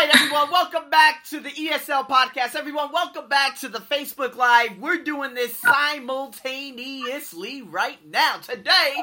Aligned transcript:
right, 0.00 0.14
everyone, 0.14 0.50
welcome 0.50 0.88
back 0.88 1.24
to 1.24 1.40
the 1.40 1.50
ESL 1.50 2.08
podcast. 2.08 2.56
Everyone, 2.56 2.90
welcome 2.90 3.28
back 3.28 3.58
to 3.58 3.68
the 3.68 3.80
Facebook 3.80 4.34
Live. 4.34 4.78
We're 4.78 5.04
doing 5.04 5.34
this 5.34 5.54
simultaneously 5.58 7.60
right 7.60 7.98
now. 8.10 8.38
Today 8.38 8.94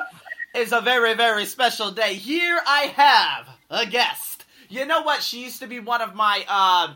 is 0.56 0.72
a 0.72 0.82
very, 0.82 1.14
very 1.14 1.46
special 1.46 1.92
day. 1.92 2.16
Here 2.16 2.60
I 2.66 2.92
have 2.96 3.48
a 3.70 3.86
guest. 3.86 4.46
You 4.70 4.88
know 4.88 5.04
what? 5.04 5.22
She 5.22 5.44
used 5.44 5.60
to 5.60 5.68
be 5.68 5.80
one 5.80 6.02
of 6.02 6.16
my 6.16 6.44
uh, 6.48 6.96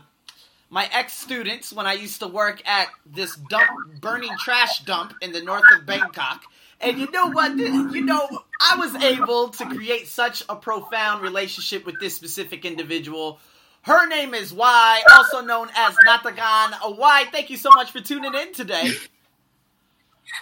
my 0.68 0.90
ex 0.92 1.12
students 1.12 1.72
when 1.72 1.86
I 1.86 1.92
used 1.92 2.18
to 2.22 2.26
work 2.26 2.60
at 2.66 2.88
this 3.06 3.36
dump, 3.36 3.70
burning 4.00 4.36
trash 4.36 4.80
dump 4.80 5.14
in 5.22 5.30
the 5.30 5.42
north 5.42 5.62
of 5.72 5.86
Bangkok. 5.86 6.42
And 6.80 6.98
you 6.98 7.08
know 7.12 7.30
what? 7.30 7.56
You 7.56 8.00
know, 8.00 8.26
I 8.60 8.74
was 8.78 8.96
able 8.96 9.50
to 9.50 9.64
create 9.66 10.08
such 10.08 10.42
a 10.48 10.56
profound 10.56 11.22
relationship 11.22 11.86
with 11.86 12.00
this 12.00 12.16
specific 12.16 12.64
individual. 12.64 13.38
Her 13.82 14.06
name 14.06 14.32
is 14.32 14.52
Y, 14.52 15.02
also 15.12 15.40
known 15.40 15.68
as 15.74 15.94
Natagan. 16.06 16.96
Y, 16.96 17.24
thank 17.32 17.50
you 17.50 17.56
so 17.56 17.70
much 17.70 17.90
for 17.90 18.00
tuning 18.00 18.32
in 18.32 18.54
today. 18.54 18.92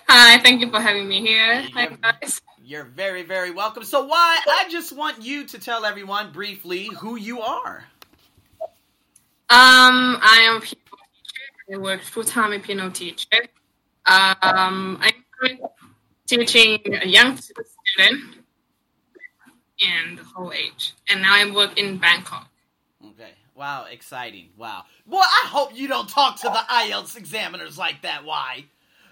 Hi, 0.09 0.39
thank 0.39 0.61
you 0.61 0.71
for 0.71 0.79
having 0.79 1.09
me 1.09 1.21
here. 1.21 1.62
Hi, 1.73 1.87
guys. 1.87 2.43
You're 2.62 2.84
very, 2.84 3.23
very 3.23 3.51
welcome. 3.51 3.83
So, 3.84 4.05
Y, 4.05 4.39
I 4.47 4.69
just 4.69 4.93
want 4.93 5.23
you 5.23 5.45
to 5.47 5.59
tell 5.59 5.87
everyone 5.87 6.33
briefly 6.33 6.89
who 6.98 7.17
you 7.17 7.41
are. 7.41 7.84
Um, 9.48 10.19
I 10.23 10.45
am 10.47 10.57
a 10.59 10.61
piano 10.61 10.84
teacher. 11.25 11.75
I 11.75 11.77
work 11.79 12.03
full 12.03 12.25
time 12.25 12.53
as 12.53 12.61
piano 12.61 12.91
teacher. 12.91 13.41
Um, 14.05 15.01
I'm 15.01 15.59
teaching 16.27 16.79
a 16.87 17.07
young 17.07 17.39
student 17.39 18.23
and 19.81 20.19
the 20.19 20.25
whole 20.25 20.53
age, 20.53 20.93
and 21.09 21.23
now 21.23 21.34
I 21.34 21.51
work 21.51 21.79
in 21.79 21.97
Bangkok. 21.97 22.50
Okay. 23.60 23.66
Wow, 23.66 23.87
exciting. 23.91 24.48
Wow. 24.56 24.84
Well, 25.06 25.23
I 25.23 25.48
hope 25.48 25.77
you 25.77 25.87
don't 25.87 26.09
talk 26.09 26.37
to 26.41 26.48
the 26.48 26.62
IELTS 26.70 27.16
examiners 27.16 27.77
like 27.77 28.02
that. 28.02 28.25
Why? 28.25 28.64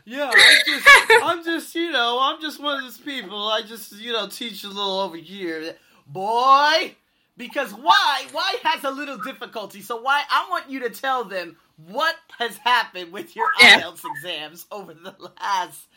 Yeah, 0.06 0.30
I'm 0.34 0.56
just, 0.66 0.86
I'm 1.22 1.44
just, 1.44 1.74
you 1.74 1.90
know, 1.90 2.18
I'm 2.18 2.40
just 2.40 2.62
one 2.62 2.78
of 2.78 2.82
those 2.82 2.96
people. 2.96 3.48
I 3.48 3.60
just, 3.60 3.92
you 4.00 4.12
know, 4.14 4.26
teach 4.26 4.64
a 4.64 4.68
little 4.68 5.00
over 5.00 5.18
here. 5.18 5.76
Boy, 6.06 6.94
because 7.36 7.72
why? 7.74 8.24
Why 8.32 8.56
has 8.62 8.84
a 8.84 8.90
little 8.90 9.18
difficulty? 9.18 9.82
So 9.82 10.00
why? 10.00 10.22
I 10.30 10.46
want 10.48 10.70
you 10.70 10.80
to 10.80 10.90
tell 10.90 11.24
them 11.24 11.56
what 11.86 12.16
has 12.38 12.56
happened 12.56 13.12
with 13.12 13.36
your 13.36 13.48
IELTS 13.60 14.02
exams 14.16 14.66
over 14.72 14.94
the 14.94 15.14
last, 15.38 15.88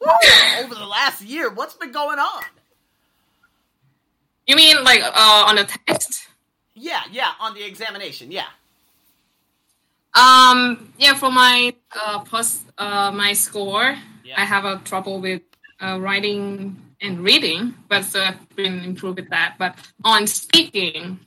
woo, 0.00 0.08
over 0.60 0.74
the 0.76 0.86
last 0.86 1.20
year. 1.20 1.50
What's 1.52 1.74
been 1.74 1.90
going 1.90 2.20
on? 2.20 2.44
You 4.46 4.54
mean 4.54 4.84
like 4.84 5.02
uh, 5.02 5.46
on 5.48 5.56
the 5.56 5.64
test? 5.88 6.28
Yeah, 6.74 7.02
yeah, 7.10 7.32
on 7.40 7.54
the 7.54 7.64
examination. 7.64 8.30
Yeah. 8.30 8.46
Um, 10.14 10.92
yeah, 10.98 11.14
for 11.14 11.30
my 11.30 11.74
uh, 11.94 12.20
post, 12.20 12.62
uh, 12.78 13.10
my 13.12 13.32
score, 13.32 13.96
Yeah. 14.24 14.40
I 14.40 14.44
have 14.44 14.64
a 14.64 14.78
trouble 14.84 15.20
with 15.20 15.42
uh, 15.80 15.98
writing 16.00 16.76
and 17.00 17.20
reading, 17.24 17.74
but 17.88 18.04
so 18.04 18.22
I've 18.22 18.48
been 18.56 18.80
improved 18.84 19.18
with 19.18 19.30
that. 19.30 19.56
But 19.58 19.76
on 20.04 20.26
speaking, 20.26 21.18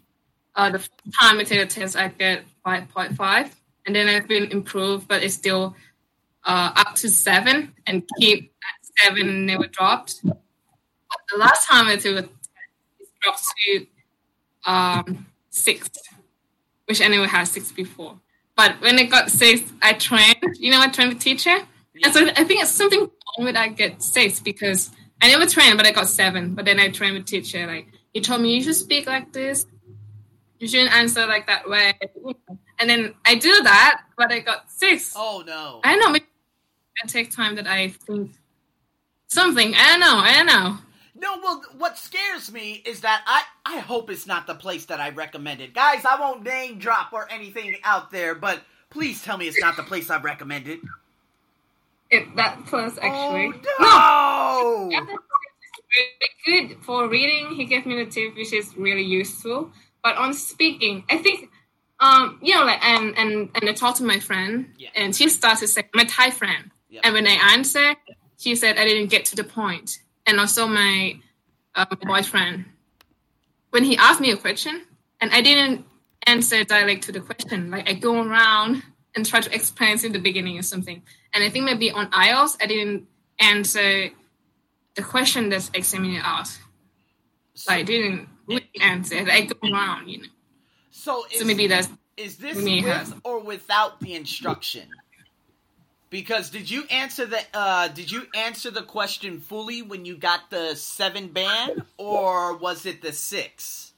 uh, 0.56 0.70
the 0.70 0.80
first 0.80 0.92
time 1.20 1.40
I 1.40 1.44
take 1.44 1.60
the 1.68 1.74
test, 1.82 1.96
I 1.96 2.08
get 2.08 2.46
five 2.64 2.88
point 2.90 3.16
five, 3.16 3.54
and 3.86 3.96
then 3.96 4.08
I've 4.08 4.28
been 4.28 4.52
improved, 4.52 5.08
but 5.08 5.24
it's 5.24 5.34
still 5.34 5.76
uh, 6.46 6.72
up 6.76 6.96
to 6.96 7.10
seven, 7.10 7.74
and 7.86 8.04
keep 8.20 8.54
at 8.64 9.06
seven, 9.06 9.46
never 9.46 9.68
dropped. 9.68 10.22
But 10.24 10.38
the 11.32 11.38
last 11.38 11.68
time 11.68 11.88
I 11.88 11.98
took 11.98 12.18
a 12.18 12.22
test, 12.22 12.34
it 13.00 13.10
dropped 13.22 13.44
to 13.66 13.88
um, 14.72 15.26
six, 15.56 15.90
which 16.86 17.02
I 17.02 17.08
never 17.08 17.28
had 17.28 17.46
six 17.46 17.72
before. 17.72 18.20
But 18.56 18.80
when 18.82 18.98
it 19.00 19.10
got 19.10 19.32
six, 19.32 19.62
I 19.82 19.94
trained. 19.94 20.58
You 20.60 20.72
know, 20.72 20.82
I 20.82 20.88
trained 20.88 21.14
a 21.14 21.16
teacher, 21.16 21.58
and 22.04 22.14
so 22.14 22.28
I 22.28 22.44
think 22.44 22.62
it's 22.62 22.72
something 22.72 23.00
wrong 23.00 23.46
with 23.46 23.56
I 23.56 23.70
get 23.70 24.02
six 24.02 24.40
because 24.40 24.92
I 25.22 25.30
never 25.30 25.46
trained, 25.46 25.78
but 25.78 25.86
I 25.86 25.92
got 25.92 26.08
seven. 26.08 26.56
But 26.56 26.66
then 26.66 26.80
I 26.80 26.90
trained 26.90 27.16
with 27.16 27.26
teacher. 27.26 27.66
Like 27.68 27.88
he 28.14 28.22
told 28.22 28.42
me, 28.42 28.56
you 28.56 28.64
should 28.64 28.76
speak 28.76 29.08
like 29.08 29.34
this. 29.34 29.66
You 30.60 30.68
shouldn't 30.68 30.94
answer 30.94 31.26
like 31.26 31.48
that 31.48 31.70
way. 31.70 31.94
And 32.80 32.90
then 32.90 33.14
I 33.26 33.36
do 33.36 33.64
that, 33.64 34.04
but 34.18 34.32
I 34.32 34.40
got 34.40 34.72
six. 34.72 35.14
Oh 35.16 35.44
no. 35.46 35.82
I 35.84 35.92
don't 35.92 36.00
know. 36.00 36.12
Maybe 36.12 36.26
it 37.04 37.10
takes 37.10 37.36
time 37.36 37.56
that 37.56 37.68
I 37.68 37.90
think 37.90 38.32
something. 39.28 39.74
I 39.76 39.92
don't 39.92 40.00
know. 40.00 40.18
I 40.18 40.34
don't 40.34 40.46
know. 40.48 40.78
No, 41.18 41.40
well, 41.42 41.64
what 41.78 41.98
scares 41.98 42.52
me 42.52 42.82
is 42.86 43.02
that 43.02 43.24
I, 43.26 43.44
I 43.78 43.80
hope 43.80 44.10
it's 44.10 44.28
not 44.28 44.48
the 44.48 44.56
place 44.56 44.86
that 44.86 45.00
I 45.00 45.10
recommended. 45.12 45.74
Guys, 45.74 46.04
I 46.04 46.20
won't 46.20 46.44
name 46.44 46.78
drop 46.78 47.14
or 47.14 47.32
anything 47.32 47.76
out 47.84 48.12
there, 48.12 48.36
but 48.36 48.62
please 48.90 49.24
tell 49.24 49.38
me 49.38 49.48
it's 49.48 49.60
not 49.62 49.78
the 49.78 49.84
place 49.84 50.10
I 50.10 50.20
recommended. 50.20 50.80
It, 52.12 52.36
that 52.36 52.66
plus 52.66 52.98
actually. 53.02 53.54
Oh, 53.80 54.90
no! 54.92 55.18
really 56.48 56.68
good 56.68 56.78
for 56.84 57.08
reading. 57.10 57.56
He 57.56 57.66
gave 57.66 57.86
me 57.86 58.04
the 58.04 58.10
tip, 58.10 58.36
which 58.36 58.54
is 58.54 58.76
really 58.78 59.02
useful. 59.04 59.72
But 60.04 60.18
on 60.18 60.34
speaking, 60.34 61.04
I 61.10 61.18
think, 61.18 61.50
um, 62.00 62.40
you 62.42 62.54
know, 62.56 62.66
like 62.66 62.84
and 62.86 63.18
and 63.18 63.50
and 63.56 63.70
I 63.70 63.74
talked 63.74 63.98
to 63.98 64.04
my 64.04 64.20
friend, 64.20 64.74
Yeah. 64.78 64.90
and 64.96 65.16
she 65.16 65.30
started 65.30 65.62
to 65.62 65.68
say 65.68 65.84
my 65.94 66.04
Thai 66.04 66.30
friend, 66.32 66.72
Yeah. 66.90 67.02
and 67.04 67.14
when 67.14 67.26
I 67.26 67.54
answered, 67.54 67.96
she 68.38 68.56
said 68.56 68.78
I 68.78 68.86
didn't 68.86 69.10
get 69.10 69.26
to 69.26 69.36
the 69.36 69.44
point. 69.44 70.00
And 70.26 70.40
also 70.40 70.68
my 70.68 71.20
uh, 71.76 71.86
boyfriend, 72.02 72.66
when 73.70 73.84
he 73.84 73.98
asked 73.98 74.22
me 74.22 74.32
a 74.32 74.38
question, 74.38 74.86
and 75.22 75.32
I 75.32 75.42
didn't 75.42 75.86
answer 76.26 76.64
direct 76.64 77.04
to 77.04 77.12
the 77.12 77.20
question, 77.20 77.72
like 77.72 77.88
I 77.90 77.94
go 77.94 78.22
around 78.24 78.84
and 79.16 79.26
try 79.26 79.40
to 79.40 79.54
explain 79.54 79.98
in 80.04 80.12
the 80.12 80.20
beginning 80.20 80.58
or 80.58 80.64
something. 80.64 81.02
And 81.34 81.44
I 81.44 81.50
think 81.50 81.66
maybe 81.66 81.92
on 81.92 82.10
IELTS, 82.12 82.58
I 82.62 82.66
didn't 82.66 83.08
answer 83.40 84.10
the 84.96 85.02
question 85.04 85.50
that's 85.50 85.70
examiner 85.74 86.22
asked. 86.24 86.60
So 87.54 87.74
I 87.74 87.84
didn't 87.84 88.28
really 88.48 88.70
answer. 88.82 89.18
I 89.30 89.42
go 89.42 89.56
around, 89.70 90.08
you 90.10 90.20
know. 90.20 90.28
So 90.92 91.26
is, 91.32 91.40
So 91.40 91.46
maybe 91.46 91.68
that's 91.68 91.90
is 92.18 92.38
this 92.38 92.58
me 92.58 92.82
with 92.82 92.92
has- 92.94 93.14
or 93.24 93.40
without 93.40 94.00
the 94.00 94.16
instruction? 94.16 94.90
Because 96.16 96.50
did 96.50 96.72
you 96.72 96.86
answer 96.90 97.26
the 97.26 97.42
uh, 97.54 97.90
did 97.90 98.10
you 98.10 98.28
answer 98.34 98.72
the 98.72 98.84
question 98.84 99.42
fully 99.42 99.82
when 99.82 100.06
you 100.06 100.16
got 100.16 100.50
the 100.50 100.74
seven 100.74 101.28
ban, 101.28 101.84
or 101.98 102.56
was 102.56 102.86
it 102.86 103.02
the 103.02 103.12
six? 103.12 103.92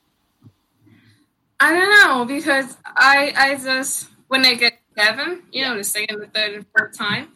I 1.59 1.73
don't 1.73 1.91
know 1.91 2.25
because 2.25 2.75
I 2.83 3.33
I 3.37 3.55
just 3.63 4.07
when 4.29 4.43
I 4.47 4.55
get 4.55 4.79
seven, 4.97 5.43
you 5.51 5.61
know, 5.61 5.77
the 5.77 5.83
second, 5.83 6.19
the 6.19 6.25
third, 6.25 6.55
and 6.55 6.65
fourth 6.75 6.97
time, 6.97 7.27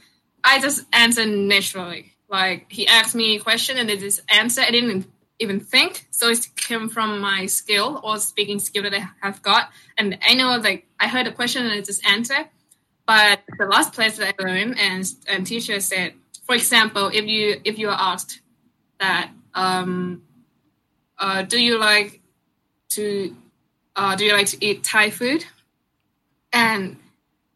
I 0.44 0.60
just 0.60 0.84
answer 0.92 1.28
naturally. 1.28 2.14
Like 2.28 2.66
he 2.72 2.88
asked 2.88 3.14
me 3.14 3.36
a 3.36 3.40
question 3.40 3.78
and 3.78 3.88
I 3.88 3.98
just 3.98 4.22
answer. 4.30 4.62
I 4.62 4.72
didn't 4.72 5.06
even 5.38 5.60
think, 5.60 6.08
so 6.10 6.28
it 6.30 6.48
came 6.56 6.90
from 6.90 7.20
my 7.20 7.46
skill 7.46 8.02
or 8.04 8.18
speaking 8.18 8.58
skill 8.58 8.82
that 8.82 8.96
I 8.96 9.08
have 9.22 9.44
got, 9.44 9.70
and 9.96 10.18
I 10.28 10.34
know 10.34 10.58
like 10.58 10.88
I 11.00 11.08
heard 11.08 11.28
a 11.28 11.32
question 11.32 11.68
and 11.68 11.72
I 11.72 11.82
just 11.82 12.04
answer. 12.04 12.50
But 13.06 13.42
the 13.58 13.66
last 13.66 13.94
place 13.94 14.18
that 14.18 14.36
I 14.40 14.44
learned 14.44 14.80
and 14.80 15.06
and 15.28 15.46
teacher 15.46 15.80
said, 15.80 16.14
for 16.46 16.56
example, 16.56 17.10
if 17.14 17.26
you 17.26 17.60
if 17.64 17.78
you 17.78 17.90
are 17.90 17.98
asked 18.00 18.42
that 19.00 19.32
um, 19.54 20.24
uh, 21.18 21.42
do 21.44 21.62
you 21.62 21.78
like 21.80 22.22
to 22.90 23.36
uh, 23.96 24.16
do 24.16 24.26
you 24.26 24.34
like 24.34 24.48
to 24.48 24.66
eat 24.66 24.84
Thai 24.84 25.10
food? 25.10 25.46
And 26.54 26.98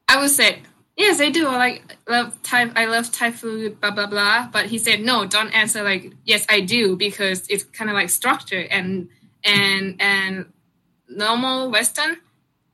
I 0.08 0.20
would 0.20 0.30
say, 0.30 0.62
yes, 0.98 1.20
I 1.20 1.30
do. 1.30 1.48
I 1.48 1.58
like 1.58 1.98
love 2.08 2.42
Thai. 2.44 2.72
I 2.76 2.86
love 2.86 3.12
Thai 3.12 3.32
food. 3.32 3.80
Blah 3.80 3.92
blah 3.92 4.08
blah. 4.08 4.50
But 4.52 4.66
he 4.68 4.78
said, 4.78 5.02
no, 5.02 5.26
don't 5.26 5.54
answer 5.54 5.84
like 5.84 6.14
yes, 6.26 6.46
I 6.50 6.62
do, 6.62 6.96
because 6.96 7.46
it's 7.50 7.64
kind 7.64 7.90
of 7.90 7.96
like 7.96 8.10
structure 8.10 8.66
and 8.70 9.10
and 9.44 9.96
and 10.00 10.46
normal 11.08 11.72
Western, 11.72 12.18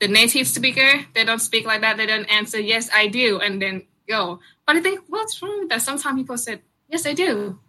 the 0.02 0.08
native 0.08 0.48
speaker, 0.48 1.06
they 1.14 1.24
don't 1.24 1.40
speak 1.40 1.66
like 1.66 1.82
that. 1.82 1.96
They 1.96 2.08
don't 2.08 2.26
answer 2.26 2.60
yes, 2.60 2.90
I 2.94 3.08
do, 3.08 3.40
and 3.40 3.62
then 3.62 3.84
go. 4.10 4.40
But 4.66 4.76
I 4.76 4.82
think 4.82 5.02
what's 5.08 5.42
wrong 5.42 5.60
with 5.60 5.70
that? 5.70 5.84
Sometimes 5.84 6.20
people 6.20 6.38
said 6.38 6.62
yes, 6.90 7.06
I 7.06 7.14
do. 7.14 7.60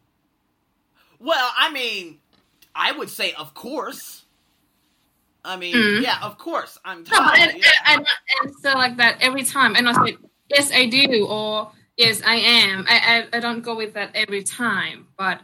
Well, 1.20 1.52
I 1.56 1.70
mean, 1.70 2.18
I 2.74 2.90
would 2.92 3.10
say, 3.10 3.32
of 3.34 3.54
course. 3.54 4.24
I 5.44 5.56
mean, 5.56 5.74
Mhm. 5.74 6.02
yeah, 6.02 6.18
of 6.22 6.38
course. 6.38 6.78
I'm 6.84 7.04
No, 7.04 7.10
but 7.10 7.38
I, 7.38 7.52
yeah. 7.54 7.70
I, 7.84 7.92
I 7.92 7.96
don't 7.96 8.08
answer 8.44 8.78
like 8.78 8.96
that 8.96 9.18
every 9.20 9.44
time. 9.44 9.76
And 9.76 9.88
I 9.88 9.92
say, 10.04 10.16
yes, 10.48 10.72
I 10.72 10.86
do, 10.86 11.26
or 11.26 11.70
yes, 11.96 12.22
I 12.24 12.36
am. 12.36 12.86
I, 12.88 13.28
I, 13.32 13.36
I 13.36 13.40
don't 13.40 13.60
go 13.60 13.76
with 13.76 13.92
that 13.94 14.12
every 14.14 14.42
time. 14.42 15.08
But, 15.18 15.40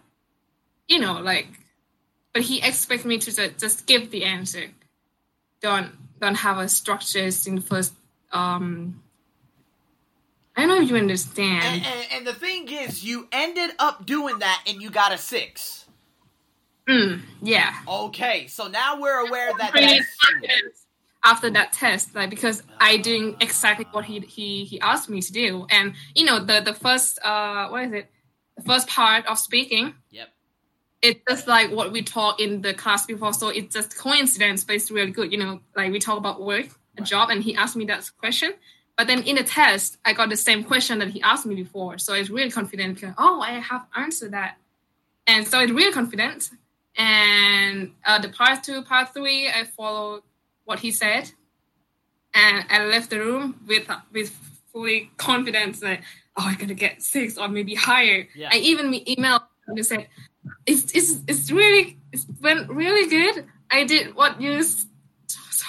you 0.88 1.00
know, 1.00 1.20
like, 1.20 1.48
but 2.32 2.42
he 2.42 2.62
expects 2.62 3.04
me 3.04 3.18
to 3.18 3.34
just, 3.34 3.58
just 3.58 3.86
give 3.86 4.10
the 4.10 4.24
answer. 4.24 4.66
Don't 5.60 5.92
don't 6.20 6.36
have 6.36 6.58
a 6.58 6.68
structure 6.68 7.28
in 7.46 7.56
the 7.56 7.60
first. 7.60 7.94
Um, 8.32 9.02
I 10.56 10.66
don't 10.66 10.68
know 10.68 10.82
if 10.82 10.90
you 10.90 10.96
understand. 10.96 11.64
And, 11.64 11.86
and, 11.86 12.06
and 12.12 12.26
the 12.26 12.34
thing 12.34 12.68
is, 12.68 13.04
you 13.04 13.28
ended 13.30 13.70
up 13.78 14.06
doing 14.06 14.40
that 14.40 14.64
and 14.66 14.82
you 14.82 14.90
got 14.90 15.12
a 15.12 15.18
six. 15.18 15.86
Mm, 16.88 17.20
yeah. 17.42 17.74
Okay, 17.86 18.46
so 18.46 18.66
now 18.66 19.00
we're 19.00 19.26
aware 19.26 19.52
that 19.58 19.72
that's. 19.74 20.86
after 21.24 21.50
that 21.50 21.72
test, 21.72 22.14
like 22.14 22.30
because 22.30 22.62
I 22.80 22.96
doing 22.96 23.36
exactly 23.40 23.86
what 23.92 24.04
he 24.04 24.20
he 24.20 24.64
he 24.64 24.80
asked 24.80 25.10
me 25.10 25.20
to 25.20 25.32
do, 25.32 25.66
and 25.70 25.94
you 26.14 26.24
know 26.24 26.38
the 26.38 26.60
the 26.60 26.72
first 26.72 27.18
uh 27.22 27.68
what 27.68 27.84
is 27.84 27.92
it, 27.92 28.10
the 28.56 28.62
first 28.62 28.88
part 28.88 29.26
of 29.26 29.38
speaking. 29.38 29.94
Yep. 30.10 30.28
It's 31.00 31.20
just 31.28 31.46
like 31.46 31.70
what 31.70 31.92
we 31.92 32.02
talked 32.02 32.40
in 32.40 32.62
the 32.62 32.74
class 32.74 33.06
before, 33.06 33.32
so 33.32 33.48
it's 33.48 33.74
just 33.74 33.96
coincidence, 33.96 34.64
but 34.64 34.76
it's 34.76 34.90
really 34.90 35.12
good. 35.12 35.30
You 35.30 35.38
know, 35.38 35.60
like 35.76 35.92
we 35.92 35.98
talk 36.00 36.18
about 36.18 36.42
work, 36.42 36.66
a 36.96 37.02
job, 37.02 37.30
and 37.30 37.42
he 37.42 37.54
asked 37.54 37.76
me 37.76 37.84
that 37.86 38.10
question. 38.18 38.54
But 38.96 39.06
then 39.06 39.22
in 39.22 39.36
the 39.36 39.44
test, 39.44 39.98
I 40.04 40.12
got 40.12 40.28
the 40.28 40.36
same 40.36 40.64
question 40.64 40.98
that 40.98 41.10
he 41.10 41.22
asked 41.22 41.46
me 41.46 41.54
before, 41.54 41.98
so 41.98 42.14
I 42.14 42.18
was 42.18 42.30
really 42.30 42.50
confident. 42.50 42.96
Because, 42.96 43.14
oh, 43.16 43.40
I 43.40 43.52
have 43.52 43.86
answered 43.94 44.32
that, 44.32 44.56
and 45.26 45.46
so 45.46 45.60
it's 45.60 45.72
really 45.72 45.92
confident. 45.92 46.50
And 46.96 47.92
uh, 48.04 48.18
the 48.18 48.28
part 48.28 48.64
two, 48.64 48.82
part 48.82 49.14
three, 49.14 49.48
I 49.48 49.64
followed 49.64 50.22
what 50.64 50.80
he 50.80 50.90
said, 50.90 51.30
and 52.34 52.66
I 52.68 52.84
left 52.86 53.10
the 53.10 53.20
room 53.20 53.60
with 53.68 53.88
with 54.12 54.30
fully 54.72 55.10
confidence 55.16 55.78
that 55.80 56.00
oh, 56.36 56.44
I'm 56.46 56.56
gonna 56.56 56.74
get 56.74 57.02
six 57.02 57.36
or 57.36 57.48
maybe 57.48 57.74
higher. 57.74 58.26
Yeah. 58.34 58.50
I 58.52 58.56
even 58.58 58.90
me- 58.90 59.04
emailed 59.04 59.42
and 59.66 59.84
said, 59.84 60.08
"It's 60.66 60.92
it's 60.92 61.20
it's 61.26 61.50
really 61.50 61.98
it's 62.12 62.26
went 62.40 62.68
really 62.68 63.08
good. 63.08 63.46
I 63.70 63.84
did 63.84 64.14
what 64.14 64.40
you 64.40 64.64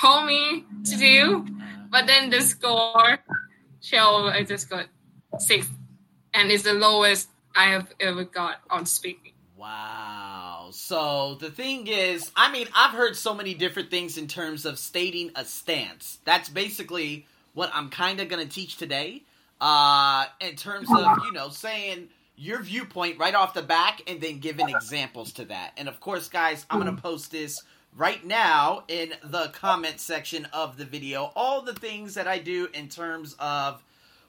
told 0.01 0.25
me 0.25 0.65
to 0.85 0.97
do, 0.97 1.45
but 1.89 2.07
then 2.07 2.29
the 2.29 2.41
score 2.41 3.19
showed 3.81 4.29
I 4.29 4.43
just 4.43 4.69
got 4.69 4.87
six, 5.37 5.67
and 6.33 6.51
it's 6.51 6.63
the 6.63 6.73
lowest 6.73 7.29
I 7.55 7.71
have 7.71 7.93
ever 7.99 8.23
got 8.23 8.57
on 8.69 8.85
speaking." 8.85 9.33
Wow. 9.57 10.69
So 10.71 11.35
the 11.35 11.51
thing 11.51 11.87
is, 11.87 12.31
I 12.33 12.49
mean, 12.49 12.67
I've 12.73 12.91
heard 12.91 13.17
so 13.17 13.33
many 13.33 13.53
different 13.53 13.89
things 13.89 14.17
in 14.17 14.27
terms 14.27 14.65
of 14.65 14.79
stating 14.79 15.31
a 15.35 15.43
stance. 15.43 16.19
That's 16.23 16.47
basically 16.47 17.25
what 17.53 17.69
I'm 17.73 17.89
kind 17.89 18.21
of 18.21 18.29
going 18.29 18.45
to 18.47 18.49
teach 18.49 18.77
today. 18.77 19.23
Uh, 19.59 20.25
in 20.39 20.55
terms 20.55 20.87
of, 20.89 21.05
you 21.25 21.33
know, 21.33 21.49
saying 21.49 22.07
your 22.39 22.61
viewpoint 22.61 23.19
right 23.19 23.35
off 23.35 23.53
the 23.53 23.61
back 23.61 24.01
and 24.07 24.21
then 24.21 24.39
giving 24.39 24.69
examples 24.69 25.33
to 25.33 25.45
that. 25.45 25.73
And 25.77 25.89
of 25.89 25.99
course, 25.99 26.29
guys, 26.29 26.65
I'm 26.69 26.79
going 26.79 26.89
to 26.89 26.99
hmm. 26.99 27.07
post 27.07 27.31
this 27.31 27.61
right 27.97 28.25
now 28.25 28.83
in 28.87 29.13
the 29.23 29.49
comment 29.49 29.99
section 29.99 30.47
of 30.53 30.77
the 30.77 30.85
video. 30.85 31.31
All 31.35 31.61
the 31.61 31.73
things 31.73 32.13
that 32.13 32.27
I 32.27 32.39
do 32.39 32.69
in 32.73 32.87
terms 32.87 33.35
of 33.39 33.83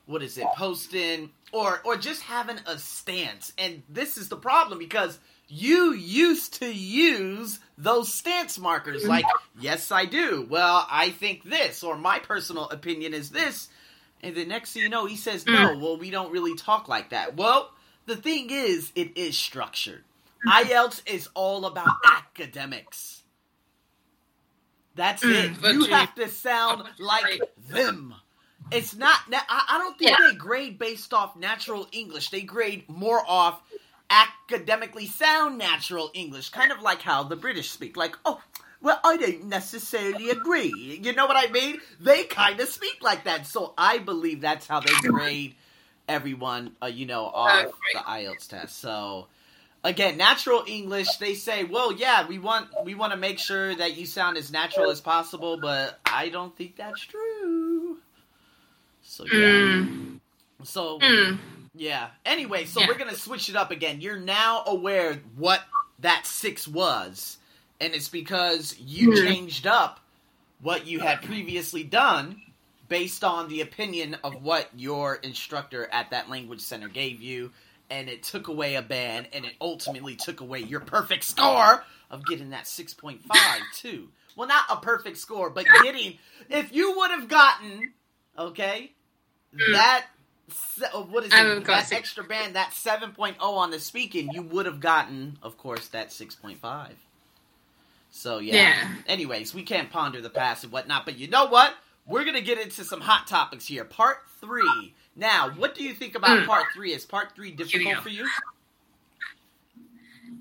what 0.06 0.24
is 0.24 0.36
it 0.38 0.46
posting 0.56 1.30
or 1.52 1.80
or 1.84 1.96
just 1.96 2.22
having 2.22 2.58
a 2.66 2.78
stance. 2.78 3.52
And 3.56 3.82
this 3.88 4.16
is 4.16 4.28
the 4.28 4.36
problem 4.36 4.80
because 4.80 5.20
you 5.46 5.92
used 5.92 6.54
to 6.54 6.72
use 6.72 7.60
those 7.78 8.12
stance 8.12 8.58
markers. 8.58 9.06
Like 9.06 9.24
yes 9.60 9.92
i 9.92 10.04
do. 10.04 10.48
Well 10.50 10.84
i 10.90 11.10
think 11.10 11.44
this 11.44 11.84
or 11.84 11.96
my 11.96 12.18
personal 12.18 12.68
opinion 12.70 13.14
is 13.14 13.30
this. 13.30 13.68
And 14.20 14.34
the 14.34 14.44
next 14.44 14.72
thing 14.72 14.82
you 14.82 14.88
know 14.88 15.06
he 15.06 15.16
says 15.16 15.44
hmm. 15.44 15.52
no 15.52 15.78
well 15.78 15.96
we 15.96 16.10
don't 16.10 16.32
really 16.32 16.56
talk 16.56 16.88
like 16.88 17.10
that. 17.10 17.36
Well 17.36 17.70
the 18.10 18.16
thing 18.16 18.48
is 18.50 18.92
it 18.94 19.16
is 19.16 19.36
structured 19.38 20.02
ielts 20.48 21.02
is 21.06 21.28
all 21.34 21.66
about 21.66 21.88
academics 22.04 23.22
that's 24.94 25.22
Mm, 25.22 25.30
it 25.30 25.62
but 25.62 25.72
you 25.72 25.84
have 25.84 26.14
to 26.14 26.28
sound 26.28 26.84
like 26.98 27.42
them 27.70 28.14
it's 28.72 28.94
not. 28.94 29.18
I 29.32 29.78
don't 29.78 29.98
think 29.98 30.10
Yeah. 30.10 30.16
they 30.18 30.34
grade 30.34 30.78
based 30.78 31.12
off 31.12 31.36
natural 31.36 31.88
English. 31.92 32.30
They 32.30 32.42
grade 32.42 32.88
more 32.88 33.22
off 33.26 33.60
academically 34.10 35.06
sound 35.06 35.58
natural 35.58 36.10
English, 36.14 36.50
kind 36.50 36.72
of 36.72 36.80
like 36.80 37.02
how 37.02 37.24
the 37.24 37.36
British 37.36 37.70
speak. 37.70 37.96
Like, 37.96 38.16
oh, 38.24 38.40
well, 38.80 39.00
I 39.04 39.16
don't 39.16 39.44
necessarily 39.46 40.30
agree. 40.30 41.00
You 41.02 41.12
know 41.14 41.26
what 41.26 41.36
I 41.36 41.50
mean? 41.50 41.80
They 42.00 42.24
kind 42.24 42.60
of 42.60 42.68
speak 42.68 42.98
like 43.02 43.24
that. 43.24 43.46
So 43.46 43.74
I 43.76 43.98
believe 43.98 44.40
that's 44.40 44.66
how 44.66 44.80
they 44.80 44.98
grade 44.98 45.56
everyone. 46.10 46.76
Uh, 46.82 46.86
you 46.86 47.06
know, 47.06 47.24
off 47.24 47.68
the 47.92 47.98
IELTS 48.00 48.48
test. 48.48 48.78
So. 48.80 49.26
Again, 49.82 50.18
natural 50.18 50.62
English. 50.66 51.08
They 51.16 51.32
say, 51.32 51.64
"Well, 51.64 51.90
yeah, 51.90 52.26
we 52.28 52.38
want 52.38 52.68
we 52.84 52.94
want 52.94 53.14
to 53.14 53.18
make 53.18 53.38
sure 53.38 53.74
that 53.74 53.96
you 53.96 54.04
sound 54.04 54.36
as 54.36 54.52
natural 54.52 54.90
as 54.90 55.00
possible," 55.00 55.56
but 55.58 55.98
I 56.04 56.28
don't 56.28 56.54
think 56.54 56.76
that's 56.76 57.00
true. 57.00 57.96
So 59.02 59.24
yeah. 59.24 59.38
Mm. 59.40 60.20
So 60.64 60.98
Mm. 60.98 61.38
yeah. 61.74 62.08
Anyway, 62.26 62.66
so 62.66 62.80
Yeah. 62.80 62.88
we're 62.88 62.98
gonna 62.98 63.14
switch 63.16 63.48
it 63.48 63.56
up 63.56 63.70
again. 63.70 64.02
You're 64.02 64.18
now 64.18 64.64
aware 64.66 65.14
what 65.36 65.62
that 66.00 66.26
six 66.26 66.68
was, 66.68 67.38
and 67.80 67.94
it's 67.94 68.08
because 68.10 68.78
you 68.78 69.12
Mhm. 69.12 69.26
changed 69.26 69.66
up 69.66 70.00
what 70.60 70.86
you 70.86 71.00
had 71.00 71.22
previously 71.22 71.84
done 71.84 72.42
based 72.90 73.24
on 73.24 73.48
the 73.48 73.62
opinion 73.62 74.18
of 74.22 74.42
what 74.42 74.68
your 74.76 75.14
instructor 75.14 75.88
at 75.90 76.10
that 76.10 76.28
language 76.28 76.60
center 76.60 76.88
gave 76.88 77.22
you, 77.22 77.52
and 77.88 78.10
it 78.10 78.22
took 78.22 78.48
away 78.48 78.74
a 78.74 78.82
band, 78.82 79.28
and 79.32 79.46
it 79.46 79.54
ultimately 79.62 80.16
took 80.16 80.42
away 80.42 80.60
your 80.60 80.80
perfect 80.80 81.24
score 81.24 81.82
of 82.10 82.26
getting 82.26 82.50
that 82.50 82.66
six 82.66 82.92
point 82.92 83.22
five 83.24 83.62
too. 83.76 84.08
Well, 84.36 84.48
not 84.48 84.64
a 84.68 84.76
perfect 84.76 85.16
score, 85.16 85.48
but 85.48 85.64
getting 85.82 86.18
if 86.50 86.74
you 86.74 86.98
would 86.98 87.10
have 87.10 87.28
gotten 87.28 87.92
okay 88.38 88.92
that 89.72 90.06
uh, 90.82 91.02
what 91.02 91.24
is 91.24 91.32
it? 91.32 91.64
That 91.64 91.92
extra 91.92 92.24
band, 92.24 92.56
that 92.56 92.70
7.0 92.70 93.36
on 93.40 93.70
the 93.70 93.78
speaking, 93.78 94.30
you 94.32 94.42
would 94.42 94.66
have 94.66 94.80
gotten, 94.80 95.38
of 95.42 95.56
course, 95.56 95.88
that 95.88 96.08
6.5. 96.10 96.90
So, 98.10 98.38
yeah. 98.38 98.54
Yeah. 98.54 98.94
Anyways, 99.06 99.54
we 99.54 99.62
can't 99.62 99.90
ponder 99.90 100.20
the 100.20 100.30
past 100.30 100.64
and 100.64 100.72
whatnot, 100.72 101.04
but 101.04 101.18
you 101.18 101.28
know 101.28 101.46
what? 101.46 101.74
We're 102.10 102.24
going 102.24 102.34
to 102.34 102.42
get 102.42 102.58
into 102.58 102.82
some 102.82 103.00
hot 103.00 103.28
topics 103.28 103.66
here. 103.66 103.84
Part 103.84 104.18
three. 104.40 104.94
Now, 105.14 105.50
what 105.50 105.76
do 105.76 105.84
you 105.84 105.94
think 105.94 106.16
about 106.16 106.40
Mm. 106.40 106.46
part 106.46 106.66
three? 106.74 106.92
Is 106.92 107.06
part 107.06 107.36
three 107.36 107.52
difficult 107.52 107.98
for 108.02 108.08
you? 108.08 108.26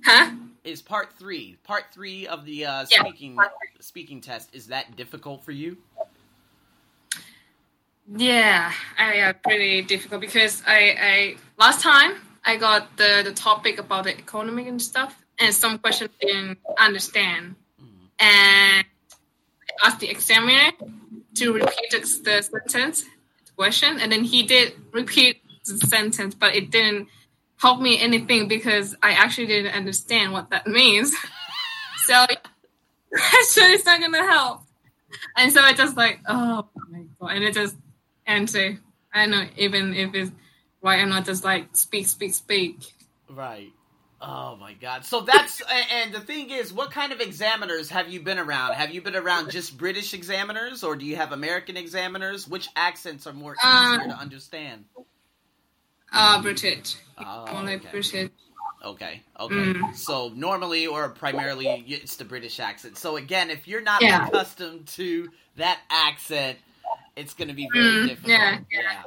Huh? 0.04 0.31
Is 0.63 0.81
part 0.81 1.13
three, 1.13 1.57
part 1.63 1.86
three 1.94 2.25
of 2.27 2.44
the 2.45 2.66
uh, 2.66 2.86
Yeah, 2.89 3.01
speaking 3.01 3.38
speaking 3.80 4.19
test, 4.19 4.50
is 4.54 4.68
that 4.68 4.95
difficult 4.95 5.44
for 5.45 5.51
you? 5.51 5.77
Yeah, 8.16 8.74
I 8.98 9.19
uh, 9.19 9.33
pretty 9.33 9.83
difficult 9.83 10.21
because 10.21 10.63
I, 10.66 10.95
I 11.00 11.36
last 11.57 11.81
time 11.81 12.13
I 12.45 12.57
got 12.57 12.98
the, 12.98 13.21
the 13.24 13.31
topic 13.31 13.77
about 13.80 14.06
the 14.06 14.18
economy 14.18 14.68
and 14.68 14.81
stuff, 14.81 15.21
and 15.39 15.54
some 15.54 15.77
questions 15.77 16.10
I 16.21 16.25
didn't 16.25 16.57
understand, 16.80 17.56
Mm. 17.80 18.10
and 18.19 18.86
I 18.86 19.88
asked 19.88 20.00
the 20.00 20.10
examiner 20.10 20.71
to 21.39 21.53
repeat 21.53 21.91
the, 21.91 22.41
sentence 22.41 23.06
question, 23.56 23.99
and 23.99 24.11
then 24.11 24.23
he 24.23 24.44
did 24.44 24.73
repeat 24.92 25.42
the 25.66 25.78
sentence, 25.78 26.35
but 26.35 26.56
it 26.56 26.71
didn't 26.71 27.07
help 27.57 27.81
me 27.81 27.99
anything 27.99 28.47
because 28.47 28.95
I 29.04 29.11
actually 29.11 29.47
didn't 29.47 29.73
understand 29.73 30.31
what 30.31 30.49
that 30.52 30.68
means. 30.80 31.16
so 32.06 32.25
question 33.13 33.71
is 33.71 33.85
not 33.85 33.99
gonna 33.99 34.23
help. 34.23 34.61
And 35.35 35.52
so 35.52 35.61
I 35.61 35.73
just 35.73 35.97
like, 35.97 36.19
oh 36.28 36.68
my 36.90 37.04
god, 37.19 37.35
and 37.35 37.44
it 37.44 37.54
just 37.54 37.75
and 38.25 38.42
answer. 38.42 38.80
I 39.13 39.25
don't 39.25 39.31
know 39.31 39.45
even 39.57 39.94
if 39.95 40.13
it's 40.13 40.31
right 40.81 41.02
or 41.02 41.07
not. 41.07 41.25
Just 41.25 41.44
like 41.44 41.75
speak, 41.75 42.07
speak, 42.07 42.33
speak. 42.33 42.94
Right. 43.30 43.71
Oh 44.21 44.57
my 44.57 44.73
god. 44.73 45.06
So 45.06 45.21
that's 45.21 45.61
and 46.02 46.14
the 46.14 46.19
thing 46.19 46.49
is, 46.49 46.73
what 46.73 46.92
kind 46.92 47.14
of 47.14 47.21
examiners 47.21 47.90
have 47.90 48.09
you 48.09 48.21
been 48.21 48.40
around? 48.40 48.73
Have 48.73 48.94
you 48.94 49.02
been 49.02 49.16
around 49.16 49.49
just 49.49 49.78
British 49.78 50.14
examiners 50.14 50.83
or 50.83 50.95
do 50.95 51.06
you 51.06 51.16
have 51.16 51.31
American 51.31 51.78
examiners? 51.78 52.47
Which 52.47 52.69
accents 52.76 53.28
are 53.28 53.33
more 53.33 53.56
easier 53.64 53.99
Um, 54.02 54.09
to 54.09 54.14
understand? 54.18 54.85
Uh, 56.11 56.42
British. 56.42 56.95
Oh, 57.18 57.45
Only 57.57 57.76
okay. 57.76 57.90
British. 57.92 58.30
Okay. 58.83 59.23
Okay. 59.40 59.56
Mm. 59.56 59.95
So 59.95 60.30
normally 60.30 60.88
or 60.88 61.09
primarily 61.09 61.85
it's 61.88 62.16
the 62.18 62.26
British 62.26 62.59
accent. 62.59 62.97
So 62.97 63.18
again, 63.18 63.49
if 63.49 63.68
you're 63.68 63.81
not 63.81 64.04
Yeah. 64.04 64.28
accustomed 64.28 64.88
to 64.90 65.31
that 65.57 65.80
accent, 65.90 66.59
it's 67.16 67.33
going 67.33 67.49
to 67.49 67.54
be 67.54 67.68
very 67.68 67.97
Mm, 67.97 68.04
difficult. 68.06 68.30
yeah, 68.30 68.59
yeah. 68.71 69.04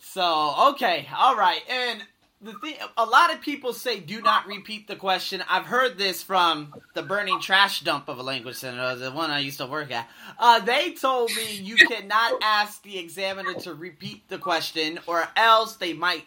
So, 0.00 0.70
okay. 0.70 1.08
All 1.16 1.36
right. 1.36 1.60
And 1.68 2.02
the 2.46 2.54
thing 2.60 2.76
a 2.96 3.04
lot 3.04 3.34
of 3.34 3.40
people 3.40 3.72
say 3.72 4.00
do 4.00 4.22
not 4.22 4.46
repeat 4.46 4.86
the 4.88 4.96
question. 4.96 5.42
I've 5.50 5.66
heard 5.66 5.98
this 5.98 6.22
from 6.22 6.72
the 6.94 7.02
burning 7.02 7.40
trash 7.40 7.80
dump 7.80 8.08
of 8.08 8.18
a 8.18 8.22
language 8.22 8.56
center, 8.56 8.94
the 8.94 9.10
one 9.10 9.30
I 9.30 9.40
used 9.40 9.58
to 9.58 9.66
work 9.66 9.90
at. 9.90 10.08
Uh, 10.38 10.60
they 10.60 10.92
told 10.92 11.30
me 11.34 11.56
you 11.56 11.76
cannot 11.88 12.40
ask 12.42 12.82
the 12.82 12.98
examiner 12.98 13.54
to 13.54 13.74
repeat 13.74 14.26
the 14.28 14.38
question 14.38 14.98
or 15.06 15.28
else 15.36 15.76
they 15.76 15.92
might 15.92 16.24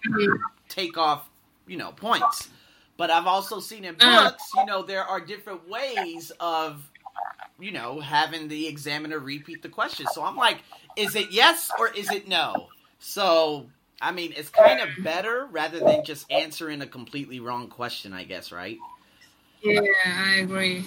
take 0.67 0.97
off, 0.97 1.27
you 1.65 1.77
know, 1.77 1.91
points. 1.91 2.49
But 2.97 3.09
I've 3.09 3.27
also 3.27 3.59
seen 3.59 3.85
in 3.85 3.95
Uh. 3.99 4.25
books, 4.29 4.43
you 4.55 4.65
know, 4.65 4.83
there 4.83 5.05
are 5.05 5.21
different 5.21 5.67
ways 5.69 6.31
of, 6.39 6.83
you 7.59 7.71
know, 7.71 7.99
having 8.01 8.47
the 8.49 8.67
examiner 8.67 9.19
repeat 9.19 9.61
the 9.61 9.69
question. 9.69 10.05
So 10.13 10.23
I'm 10.23 10.35
like, 10.35 10.57
is 10.97 11.15
it 11.15 11.31
yes 11.31 11.71
or 11.79 11.87
is 11.87 12.11
it 12.11 12.27
no? 12.27 12.67
So, 12.99 13.69
I 14.01 14.11
mean, 14.11 14.33
it's 14.35 14.49
kind 14.49 14.79
of 14.79 14.89
better 15.03 15.47
rather 15.51 15.79
than 15.79 16.03
just 16.05 16.31
answering 16.31 16.81
a 16.81 16.87
completely 16.87 17.39
wrong 17.39 17.67
question, 17.67 18.13
I 18.13 18.23
guess, 18.23 18.51
right? 18.51 18.77
Yeah, 19.61 19.81
I 20.05 20.35
agree. 20.37 20.85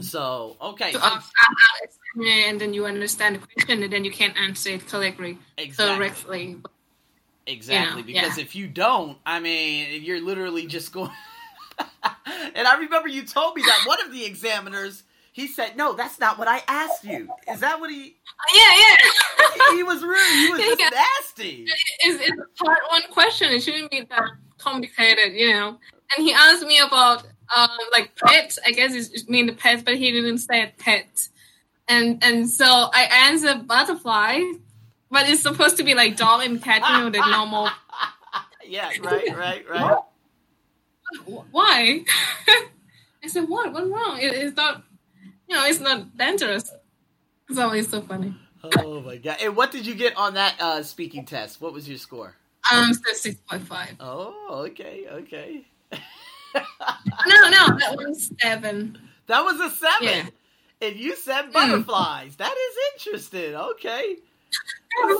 So, 0.00 0.56
okay. 0.60 0.92
So, 0.92 0.98
so- 0.98 1.04
I'll, 1.04 1.12
I'll 1.12 2.44
and 2.48 2.58
then 2.58 2.72
you 2.72 2.86
understand 2.86 3.36
the 3.36 3.40
question 3.40 3.82
and 3.82 3.92
then 3.92 4.04
you 4.04 4.10
can't 4.10 4.36
answer 4.38 4.70
it 4.70 4.88
correctly. 4.88 5.38
Exactly. 5.58 5.96
Correctly. 5.96 6.56
Exactly. 7.46 8.02
Because 8.02 8.38
yeah. 8.38 8.42
if 8.42 8.56
you 8.56 8.66
don't, 8.66 9.18
I 9.24 9.38
mean, 9.40 10.02
you're 10.02 10.20
literally 10.20 10.66
just 10.66 10.92
going. 10.92 11.10
and 12.54 12.66
I 12.66 12.78
remember 12.78 13.08
you 13.08 13.22
told 13.24 13.54
me 13.54 13.62
that 13.62 13.84
one 13.86 14.00
of 14.04 14.12
the 14.12 14.24
examiners, 14.24 15.02
he 15.36 15.46
said, 15.46 15.76
"No, 15.76 15.92
that's 15.92 16.18
not 16.18 16.38
what 16.38 16.48
I 16.48 16.62
asked 16.66 17.04
you." 17.04 17.28
Is 17.46 17.60
that 17.60 17.78
what 17.78 17.90
he? 17.90 18.16
Yeah, 18.54 18.72
yeah. 18.74 18.96
He 19.76 19.82
was 19.82 20.02
rude. 20.02 20.16
He 20.16 20.48
was 20.50 20.60
just 20.60 20.80
Yeah. 20.80 20.88
nasty. 20.90 21.66
it's, 22.00 22.22
it's 22.26 22.40
a 22.40 22.64
part 22.64 22.78
one 22.88 23.02
question. 23.12 23.50
It 23.52 23.60
shouldn't 23.62 23.90
be 23.90 24.00
that 24.08 24.30
complicated, 24.56 25.34
you 25.34 25.50
know. 25.52 25.78
And 26.16 26.26
he 26.26 26.32
asked 26.32 26.64
me 26.66 26.78
about 26.78 27.24
um, 27.54 27.68
like 27.92 28.16
pets. 28.16 28.58
I 28.66 28.70
guess 28.70 28.94
it's 28.94 29.10
it's 29.10 29.28
mean 29.28 29.44
the 29.44 29.52
pets, 29.52 29.82
but 29.82 29.96
he 29.98 30.10
didn't 30.10 30.38
say 30.38 30.72
pet. 30.78 31.28
And 31.86 32.24
and 32.24 32.48
so 32.48 32.64
I 32.94 33.02
answered 33.28 33.66
butterfly, 33.68 34.40
but 35.10 35.28
it's 35.28 35.42
supposed 35.42 35.76
to 35.76 35.84
be 35.84 35.92
like 35.94 36.16
dog 36.16 36.46
and 36.46 36.62
cat, 36.62 36.80
you 36.90 36.98
know, 37.04 37.10
the 37.10 37.30
normal. 37.30 37.68
Yeah. 38.66 38.90
Right. 39.02 39.36
Right. 39.36 39.68
Right. 39.68 39.98
Why? 41.50 42.04
I 43.24 43.28
said, 43.28 43.48
what? 43.48 43.72
What's 43.72 43.88
wrong? 43.88 44.18
It, 44.20 44.32
it's 44.34 44.56
not, 44.56 44.84
know, 45.54 45.64
it's 45.66 45.80
not 45.80 46.16
dangerous. 46.16 46.70
It's 47.48 47.58
always 47.58 47.88
so 47.88 48.00
funny. 48.02 48.34
Oh 48.64 49.00
my 49.00 49.16
god! 49.16 49.36
And 49.40 49.54
what 49.54 49.70
did 49.70 49.86
you 49.86 49.94
get 49.94 50.16
on 50.16 50.34
that 50.34 50.56
uh, 50.60 50.82
speaking 50.82 51.24
test? 51.24 51.60
What 51.60 51.72
was 51.72 51.88
your 51.88 51.98
score? 51.98 52.34
Um, 52.72 52.92
so 52.92 53.12
six 53.12 53.36
point 53.48 53.62
five. 53.66 53.94
Oh, 54.00 54.64
okay, 54.70 55.06
okay. 55.08 55.64
No, 57.26 57.50
no, 57.50 57.78
that 57.78 57.94
was 57.96 58.30
seven. 58.40 58.98
That 59.26 59.44
was 59.44 59.60
a 59.60 59.70
seven. 59.70 60.06
Yeah. 60.80 60.88
And 60.88 60.96
you 60.96 61.14
said 61.16 61.46
Mm. 61.46 61.52
butterflies. 61.52 62.36
That 62.36 62.54
is 62.54 62.76
interesting. 63.06 63.54
Okay. 63.54 64.16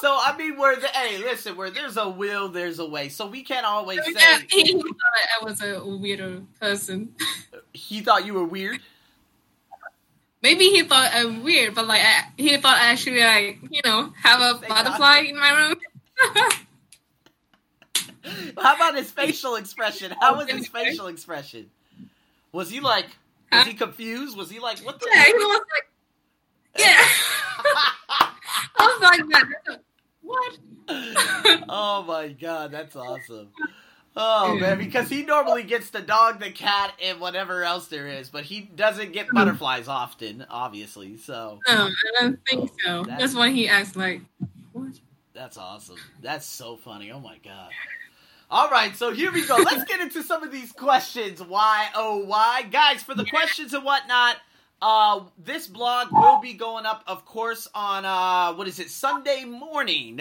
So 0.00 0.08
I 0.18 0.34
mean, 0.38 0.56
where 0.56 0.74
the 0.76 0.86
hey, 0.86 1.18
listen, 1.18 1.54
where 1.54 1.68
there's 1.68 1.98
a 1.98 2.08
will, 2.08 2.48
there's 2.48 2.78
a 2.78 2.86
way. 2.86 3.10
So 3.10 3.26
we 3.26 3.42
can't 3.42 3.66
always 3.66 4.00
Yeah, 4.06 4.38
say 4.38 4.46
he 4.48 4.72
thought 4.72 4.84
I 5.40 5.44
was 5.44 5.60
a 5.60 5.84
weirder 5.84 6.40
person. 6.58 7.14
he 7.74 8.00
thought 8.00 8.24
you 8.24 8.32
were 8.32 8.46
weird. 8.46 8.80
Maybe 10.46 10.66
he 10.66 10.84
thought 10.84 11.10
I'm 11.12 11.42
weird, 11.42 11.74
but 11.74 11.88
like 11.88 12.02
I, 12.04 12.22
he 12.36 12.56
thought 12.56 12.78
I 12.78 12.92
actually 12.92 13.18
like 13.18 13.58
you 13.68 13.80
know 13.84 14.12
have 14.22 14.40
a 14.40 14.64
butterfly 14.64 15.24
in 15.28 15.36
my 15.36 15.50
room. 15.50 15.74
How 18.56 18.76
about 18.76 18.94
his 18.94 19.10
facial 19.10 19.56
expression? 19.56 20.14
How 20.20 20.36
was 20.36 20.48
his 20.48 20.68
facial 20.68 21.08
expression? 21.08 21.68
Was 22.52 22.70
he 22.70 22.78
like? 22.78 23.06
Was 23.50 23.66
he 23.66 23.74
confused? 23.74 24.36
Was 24.36 24.48
he 24.48 24.60
like, 24.60 24.78
what 24.86 25.00
the? 25.00 25.08
yeah, 25.12 25.24
he 25.24 25.32
was 25.32 25.60
like, 25.74 25.88
yeah. 26.78 26.94
I 28.78 28.86
was 28.86 29.00
like 29.02 29.28
that. 29.28 29.80
What? 30.22 30.58
oh 31.68 32.04
my 32.06 32.28
god, 32.28 32.70
that's 32.70 32.94
awesome. 32.94 33.48
Oh 34.18 34.54
man, 34.58 34.78
because 34.78 35.08
he 35.10 35.22
normally 35.24 35.62
gets 35.62 35.90
the 35.90 36.00
dog, 36.00 36.40
the 36.40 36.50
cat, 36.50 36.94
and 37.02 37.20
whatever 37.20 37.62
else 37.62 37.88
there 37.88 38.06
is, 38.08 38.30
but 38.30 38.44
he 38.44 38.62
doesn't 38.62 39.12
get 39.12 39.28
butterflies 39.30 39.88
often, 39.88 40.46
obviously. 40.48 41.18
So 41.18 41.60
No, 41.68 41.88
I 41.88 42.22
don't 42.22 42.40
think 42.48 42.70
so. 42.84 43.02
That's- 43.02 43.20
That's 43.20 43.34
why 43.34 43.50
he 43.50 43.68
asked 43.68 43.94
like, 43.96 44.22
what? 44.72 44.92
that's 45.34 45.58
awesome. 45.58 45.96
That's 46.22 46.46
so 46.46 46.76
funny. 46.76 47.10
Oh 47.12 47.20
my 47.20 47.36
god. 47.44 47.70
All 48.50 48.70
right, 48.70 48.94
so 48.96 49.12
here 49.12 49.32
we 49.32 49.44
go. 49.44 49.56
Let's 49.56 49.84
get 49.84 50.00
into 50.00 50.22
some 50.22 50.42
of 50.44 50.52
these 50.52 50.70
questions. 50.72 51.42
Why, 51.42 51.88
oh, 51.96 52.24
why, 52.24 52.62
guys? 52.70 53.02
For 53.02 53.12
the 53.14 53.24
questions 53.24 53.74
and 53.74 53.84
whatnot, 53.84 54.36
uh, 54.80 55.24
this 55.36 55.66
blog 55.66 56.12
will 56.12 56.40
be 56.40 56.52
going 56.54 56.86
up, 56.86 57.02
of 57.08 57.24
course, 57.24 57.66
on 57.74 58.04
uh, 58.04 58.54
what 58.56 58.68
is 58.68 58.78
it, 58.78 58.88
Sunday 58.88 59.44
morning. 59.44 60.20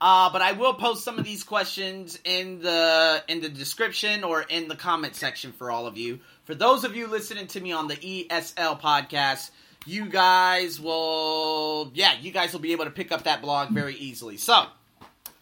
Uh, 0.00 0.30
but 0.30 0.42
I 0.42 0.52
will 0.52 0.74
post 0.74 1.04
some 1.04 1.18
of 1.18 1.24
these 1.24 1.42
questions 1.42 2.18
in 2.24 2.60
the 2.60 3.22
in 3.26 3.40
the 3.40 3.48
description 3.48 4.22
or 4.22 4.42
in 4.42 4.68
the 4.68 4.76
comment 4.76 5.16
section 5.16 5.52
for 5.52 5.70
all 5.70 5.86
of 5.86 5.98
you. 5.98 6.20
For 6.44 6.54
those 6.54 6.84
of 6.84 6.94
you 6.94 7.08
listening 7.08 7.48
to 7.48 7.60
me 7.60 7.72
on 7.72 7.88
the 7.88 7.96
ESL 7.96 8.80
podcast, 8.80 9.50
you 9.86 10.06
guys 10.06 10.80
will, 10.80 11.90
yeah, 11.94 12.12
you 12.20 12.30
guys 12.30 12.52
will 12.52 12.60
be 12.60 12.72
able 12.72 12.84
to 12.84 12.90
pick 12.90 13.10
up 13.10 13.24
that 13.24 13.42
blog 13.42 13.70
very 13.70 13.94
easily. 13.96 14.36
So, 14.36 14.66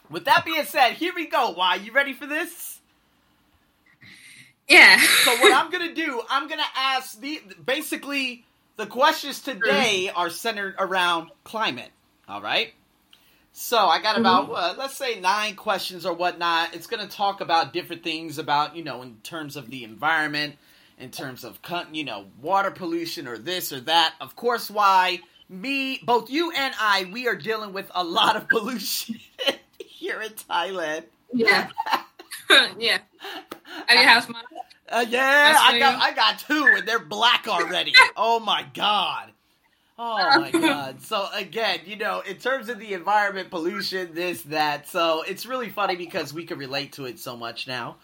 with 0.09 0.25
that 0.25 0.45
being 0.45 0.65
said, 0.65 0.93
here 0.93 1.13
we 1.15 1.27
go. 1.27 1.51
Why 1.51 1.75
you 1.75 1.91
ready 1.91 2.13
for 2.13 2.25
this? 2.25 2.79
Yeah. 4.67 4.99
So 5.23 5.31
what 5.37 5.53
I'm 5.53 5.71
gonna 5.71 5.93
do, 5.93 6.21
I'm 6.29 6.47
gonna 6.47 6.63
ask 6.75 7.19
the 7.19 7.41
basically 7.63 8.45
the 8.75 8.85
questions 8.85 9.41
today 9.41 10.09
are 10.13 10.29
centered 10.29 10.75
around 10.79 11.29
climate. 11.43 11.91
All 12.27 12.41
right. 12.41 12.73
So 13.59 13.87
I 13.87 13.99
got 13.99 14.19
about 14.19 14.51
uh, 14.51 14.75
let's 14.77 14.95
say 14.95 15.19
nine 15.19 15.55
questions 15.55 16.05
or 16.05 16.13
whatnot. 16.13 16.75
It's 16.75 16.85
gonna 16.85 17.07
talk 17.07 17.41
about 17.41 17.73
different 17.73 18.03
things 18.03 18.37
about 18.37 18.75
you 18.75 18.83
know 18.83 19.01
in 19.01 19.15
terms 19.23 19.55
of 19.55 19.71
the 19.71 19.83
environment, 19.83 20.57
in 20.99 21.09
terms 21.09 21.43
of 21.43 21.57
you 21.91 22.03
know 22.03 22.27
water 22.39 22.69
pollution 22.69 23.27
or 23.27 23.39
this 23.39 23.73
or 23.73 23.79
that. 23.81 24.13
Of 24.21 24.35
course, 24.35 24.69
why 24.69 25.21
me, 25.49 25.99
both 26.05 26.29
you 26.29 26.51
and 26.51 26.75
I, 26.79 27.09
we 27.11 27.27
are 27.27 27.35
dealing 27.35 27.73
with 27.73 27.89
a 27.95 28.03
lot 28.03 28.35
of 28.35 28.47
pollution 28.47 29.15
here 29.79 30.21
in 30.21 30.33
Thailand. 30.33 31.05
yeah. 31.33 31.69
yeah. 32.77 32.99
Are 33.89 33.95
you 33.95 34.07
house 34.07 34.29
mom? 34.29 34.43
Uh, 34.87 35.03
yeah, 35.09 35.57
I 35.59 35.79
got. 35.79 35.99
I 35.99 36.13
got 36.13 36.39
two, 36.39 36.73
and 36.77 36.87
they're 36.87 36.99
black 36.99 37.47
already. 37.47 37.91
oh 38.15 38.39
my 38.39 38.67
god. 38.75 39.31
Oh 39.99 40.39
my 40.39 40.51
god. 40.51 41.01
So 41.01 41.27
again, 41.33 41.79
you 41.85 41.95
know, 41.95 42.21
in 42.21 42.37
terms 42.37 42.69
of 42.69 42.79
the 42.79 42.93
environment, 42.93 43.49
pollution, 43.49 44.13
this, 44.13 44.43
that, 44.43 44.87
so 44.87 45.23
it's 45.23 45.45
really 45.45 45.69
funny 45.69 45.95
because 45.95 46.33
we 46.33 46.45
can 46.45 46.59
relate 46.59 46.93
to 46.93 47.05
it 47.05 47.19
so 47.19 47.35
much 47.35 47.67
now. 47.67 47.97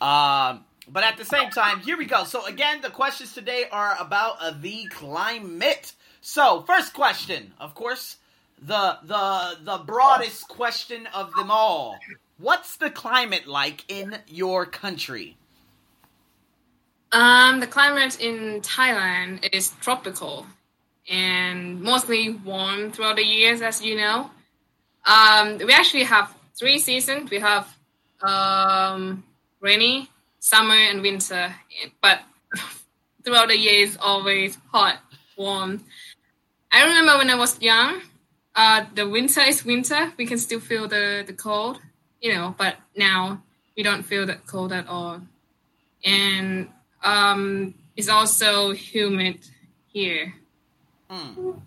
Um, 0.00 0.64
but 0.88 1.04
at 1.04 1.16
the 1.16 1.24
same 1.24 1.50
time, 1.50 1.80
here 1.80 1.96
we 1.96 2.06
go. 2.06 2.24
So 2.24 2.44
again, 2.46 2.80
the 2.80 2.90
questions 2.90 3.32
today 3.32 3.64
are 3.70 3.96
about 4.00 4.36
uh, 4.40 4.54
the 4.60 4.86
climate. 4.86 5.92
So 6.20 6.62
first 6.62 6.94
question, 6.94 7.52
of 7.60 7.74
course, 7.74 8.16
the 8.60 8.98
the 9.04 9.58
the 9.62 9.78
broadest 9.78 10.48
question 10.48 11.06
of 11.14 11.32
them 11.34 11.50
all. 11.50 11.98
What's 12.38 12.76
the 12.76 12.90
climate 12.90 13.46
like 13.46 13.84
in 13.88 14.18
your 14.26 14.66
country? 14.66 15.36
Um, 17.12 17.60
the 17.60 17.66
climate 17.66 18.20
in 18.20 18.60
Thailand 18.60 19.48
is 19.52 19.70
tropical 19.80 20.46
and 21.08 21.80
mostly 21.80 22.30
warm 22.30 22.90
throughout 22.92 23.16
the 23.16 23.24
years, 23.24 23.62
as 23.62 23.82
you 23.82 23.96
know. 23.96 24.30
Um, 25.06 25.58
we 25.58 25.72
actually 25.72 26.04
have 26.04 26.34
three 26.58 26.78
seasons. 26.78 27.30
We 27.30 27.38
have 27.38 27.72
um, 28.22 29.24
rainy, 29.60 30.10
summer, 30.40 30.74
and 30.74 31.02
winter. 31.02 31.54
But 32.00 32.20
throughout 33.24 33.48
the 33.48 33.58
year, 33.58 33.84
it's 33.86 33.96
always 34.00 34.58
hot, 34.72 34.98
warm. 35.36 35.84
I 36.72 36.82
remember 36.84 37.18
when 37.18 37.30
I 37.30 37.36
was 37.36 37.60
young, 37.60 38.00
uh, 38.54 38.84
the 38.94 39.08
winter 39.08 39.40
is 39.40 39.64
winter. 39.64 40.12
We 40.16 40.26
can 40.26 40.38
still 40.38 40.60
feel 40.60 40.88
the, 40.88 41.24
the 41.26 41.32
cold, 41.32 41.80
you 42.20 42.34
know, 42.34 42.54
but 42.58 42.76
now 42.96 43.42
we 43.76 43.82
don't 43.82 44.02
feel 44.02 44.26
that 44.26 44.46
cold 44.46 44.72
at 44.72 44.88
all. 44.88 45.20
And 46.04 46.68
um, 47.02 47.74
it's 47.96 48.08
also 48.08 48.72
humid 48.72 49.38
here. 49.86 50.34
Mm. 51.10 51.60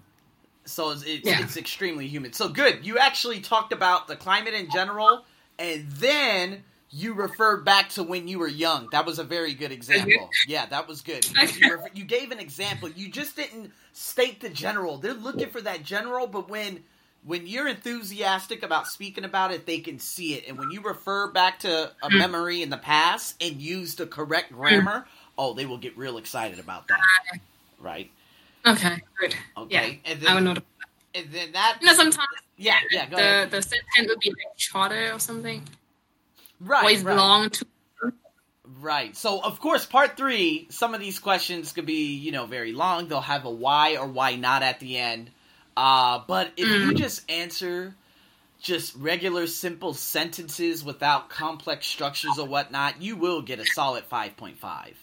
So 0.65 0.91
it's, 0.91 1.03
it's, 1.03 1.25
Yeah. 1.25 1.41
it's 1.41 1.58
extremely 1.58 2.08
humid. 2.08 2.36
So 2.36 2.48
good. 2.48 2.86
You 2.86 2.98
actually 2.98 3.41
talked 3.41 3.74
about 3.74 4.08
the 4.08 4.15
climate 4.15 4.53
in 4.53 4.69
general, 4.72 5.25
and 5.58 5.89
then 5.91 6.63
you 6.91 7.13
referred 7.13 7.63
back 7.65 7.89
to 7.89 8.03
when 8.03 8.27
you 8.27 8.39
were 8.39 8.48
young. 8.48 8.88
That 8.91 9.05
was 9.05 9.19
a 9.19 9.24
very 9.24 9.53
good 9.53 9.72
example. 9.72 10.29
Yeah, 10.48 10.65
that 10.67 10.88
was 10.88 11.01
good. 11.01 11.27
You, 11.29 11.72
refer- 11.72 11.89
you 11.93 12.03
gave 12.03 12.31
an 12.31 12.39
example. 12.39 12.89
You 12.89 13.10
just 13.10 13.36
didn't 13.36 13.72
state 13.93 14.41
the 14.41 14.50
general. 14.50 14.98
They're 14.98 15.13
looking 15.13 15.50
for 15.50 15.62
that 15.62 15.84
general, 15.84 16.27
but 16.27 16.50
when 16.50 16.84
when 17.25 17.48
you're 17.48 17.67
enthusiastic 17.67 18.63
about 18.63 18.88
speaking 18.88 19.25
about 19.25 19.51
it, 19.51 19.65
they 19.65 19.79
can 19.79 20.00
see 20.00 20.36
it. 20.36 20.48
And 20.48 20.58
when 20.58 20.72
you 20.72 20.81
refer 20.81 21.29
back 21.31 21.60
to 21.60 21.91
a 22.01 22.10
mm. 22.10 22.17
memory 22.17 22.62
in 22.62 22.69
the 22.69 22.77
past 22.77 23.36
and 23.41 23.62
use 23.62 23.96
the 23.96 24.08
correct 24.08 24.51
mm. 24.51 24.55
grammar, 24.55 25.05
oh, 25.38 25.53
they 25.53 25.65
will 25.65 25.77
get 25.77 25.98
real 25.98 26.17
excited 26.17 26.60
about 26.60 26.88
that. 26.88 27.00
Uh, 27.34 27.38
right? 27.79 28.10
Okay, 28.70 29.02
good. 29.20 29.36
Okay. 29.58 30.00
And 30.06 30.22
I 30.28 30.34
would 30.36 30.44
then, 30.44 30.54
know. 30.54 30.62
And 31.16 31.32
then 31.32 31.52
that 31.54 31.78
you 31.82 31.88
know, 31.88 31.94
sometimes 31.94 32.28
Yeah, 32.58 32.78
yeah, 32.92 33.10
go 33.10 33.18
ahead. 33.18 33.52
the 33.52 33.58
the 33.58 33.62
sentence 33.62 34.08
would 34.08 34.20
be 34.20 34.30
like 34.30 34.54
shorter 34.58 35.14
or 35.14 35.20
something, 35.20 35.64
Right, 36.60 36.94
it's 36.96 37.04
right, 37.04 37.16
long 37.16 37.50
too. 37.50 37.66
right. 38.82 39.16
So, 39.16 39.42
of 39.42 39.60
course, 39.60 39.86
part 39.86 40.18
three, 40.18 40.68
some 40.70 40.94
of 40.94 41.00
these 41.00 41.20
questions 41.20 41.72
could 41.72 41.86
be, 41.86 42.16
you 42.16 42.32
know, 42.32 42.46
very 42.46 42.74
long. 42.74 43.08
They'll 43.08 43.22
have 43.22 43.46
a 43.46 43.50
why 43.50 43.98
or 43.98 44.08
why 44.08 44.36
not 44.36 44.62
at 44.62 44.80
the 44.80 44.98
end. 44.98 45.32
Uh, 45.78 46.22
but 46.28 46.52
if 46.58 46.68
you 46.68 46.94
Mm. 46.94 46.98
just 46.98 47.30
answer 47.32 47.96
just 48.62 48.94
regular, 48.96 49.48
simple 49.48 49.94
sentences 49.94 50.84
without 50.84 51.30
complex 51.30 51.88
structures 51.88 52.38
or 52.38 52.48
whatnot, 52.48 53.02
you 53.02 53.16
will 53.16 53.42
get 53.42 53.60
a 53.60 53.66
solid 53.66 54.04
5.5. 54.10 54.94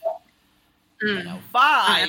You 1.00 1.22
know, 1.22 1.40
five 1.52 2.08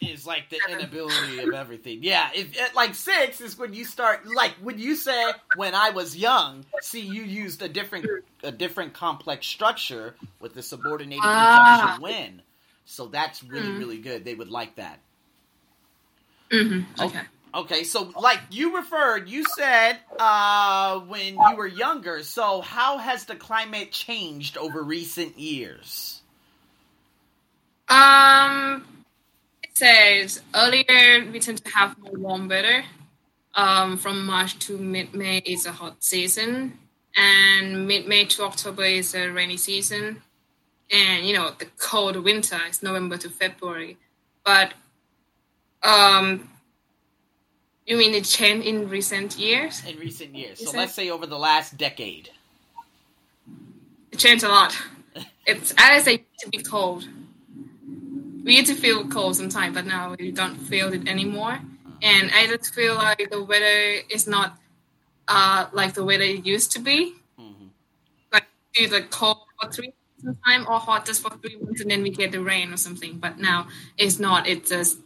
is 0.00 0.26
like 0.26 0.50
the 0.50 0.70
inability 0.70 1.40
of 1.40 1.52
everything. 1.52 2.00
Yeah, 2.02 2.30
if 2.34 2.56
it, 2.56 2.74
like 2.74 2.94
six 2.94 3.40
is 3.40 3.58
when 3.58 3.74
you 3.74 3.84
start 3.84 4.26
like 4.26 4.52
when 4.62 4.78
you 4.78 4.94
say 4.96 5.34
when 5.52 5.74
I 5.74 5.90
was 5.90 6.16
young. 6.16 6.64
See, 6.80 7.00
you 7.00 7.22
used 7.22 7.60
a 7.62 7.68
different 7.68 8.06
a 8.42 8.52
different 8.52 8.94
complex 8.94 9.46
structure 9.46 10.14
with 10.40 10.54
the 10.54 10.62
subordinated 10.62 11.24
Ah. 11.24 11.36
conjunction 11.36 12.00
when. 12.00 12.42
So 12.84 13.06
that's 13.08 13.42
really 13.42 13.72
Mm. 13.72 13.78
really 13.78 13.98
good. 13.98 14.24
They 14.24 14.34
would 14.34 14.50
like 14.50 14.76
that. 14.76 15.00
Mm-hmm. 16.50 17.00
Okay. 17.02 17.22
Okay, 17.52 17.82
so 17.82 18.12
like 18.16 18.38
you 18.50 18.76
referred, 18.76 19.28
you 19.28 19.44
said 19.44 19.98
uh, 20.20 21.00
when 21.00 21.42
you 21.42 21.56
were 21.56 21.66
younger. 21.66 22.22
So 22.22 22.60
how 22.60 22.98
has 22.98 23.24
the 23.24 23.34
climate 23.34 23.90
changed 23.90 24.56
over 24.56 24.82
recent 24.84 25.36
years? 25.36 26.19
Um, 27.90 28.84
it 29.64 29.76
says 29.76 30.40
earlier 30.54 31.28
we 31.32 31.40
tend 31.40 31.64
to 31.64 31.70
have 31.76 31.98
more 31.98 32.12
warm 32.12 32.48
weather. 32.48 32.84
Um, 33.52 33.98
from 33.98 34.26
March 34.26 34.56
to 34.60 34.78
mid 34.78 35.12
May 35.12 35.38
is 35.38 35.66
a 35.66 35.72
hot 35.72 36.04
season, 36.04 36.78
and 37.16 37.88
mid 37.88 38.06
May 38.06 38.24
to 38.26 38.44
October 38.44 38.84
is 38.84 39.12
a 39.16 39.28
rainy 39.28 39.56
season, 39.56 40.22
and 40.88 41.26
you 41.26 41.34
know 41.34 41.50
the 41.58 41.66
cold 41.76 42.16
winter 42.22 42.60
is 42.68 42.80
November 42.80 43.16
to 43.18 43.28
February. 43.28 43.96
But 44.44 44.72
um, 45.82 46.48
you 47.86 47.96
mean 47.96 48.14
it 48.14 48.24
changed 48.24 48.68
in 48.68 48.88
recent 48.88 49.36
years? 49.36 49.84
In 49.84 49.98
recent 49.98 50.36
years, 50.36 50.64
so 50.64 50.76
let's 50.78 50.94
say 50.94 51.10
over 51.10 51.26
the 51.26 51.38
last 51.38 51.76
decade. 51.76 52.30
It 54.12 54.18
changed 54.20 54.44
a 54.44 54.48
lot. 54.48 54.76
It's 55.46 55.72
as 55.72 55.76
I 55.78 55.98
say 55.98 56.24
to 56.40 56.48
be 56.50 56.58
cold. 56.58 57.08
We 58.44 58.56
used 58.56 58.68
to 58.68 58.74
feel 58.74 59.06
cold 59.08 59.36
sometimes, 59.36 59.74
but 59.74 59.86
now 59.86 60.14
we 60.18 60.30
don't 60.30 60.56
feel 60.56 60.92
it 60.92 61.08
anymore. 61.08 61.58
And 62.02 62.30
I 62.32 62.46
just 62.46 62.74
feel 62.74 62.94
like 62.94 63.28
the 63.30 63.42
weather 63.42 64.02
is 64.08 64.26
not 64.26 64.58
uh, 65.28 65.66
like 65.72 65.94
the 65.94 66.04
weather 66.04 66.24
it 66.24 66.46
used 66.46 66.72
to 66.72 66.80
be. 66.80 67.14
hmm 67.38 67.68
Like 68.32 68.46
either 68.78 69.02
cold 69.02 69.38
for 69.60 69.70
three 69.70 69.88
months 69.88 70.40
sometime 70.44 70.66
or 70.68 70.78
hot 70.78 71.06
just 71.06 71.22
for 71.22 71.30
three 71.38 71.56
months 71.56 71.80
and 71.80 71.90
then 71.90 72.02
we 72.02 72.10
get 72.10 72.32
the 72.32 72.40
rain 72.40 72.72
or 72.72 72.76
something. 72.76 73.18
But 73.18 73.38
now 73.38 73.68
it's 73.96 74.18
not. 74.18 74.46
It's 74.46 74.70
just 74.70 74.98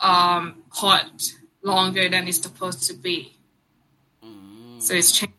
um, 0.00 0.62
hot 0.70 1.22
longer 1.62 2.08
than 2.08 2.28
it's 2.28 2.40
supposed 2.40 2.84
to 2.88 2.94
be. 2.94 3.36
Mm. 4.24 4.80
So 4.82 4.94
it's 4.94 5.12
changed. 5.12 5.32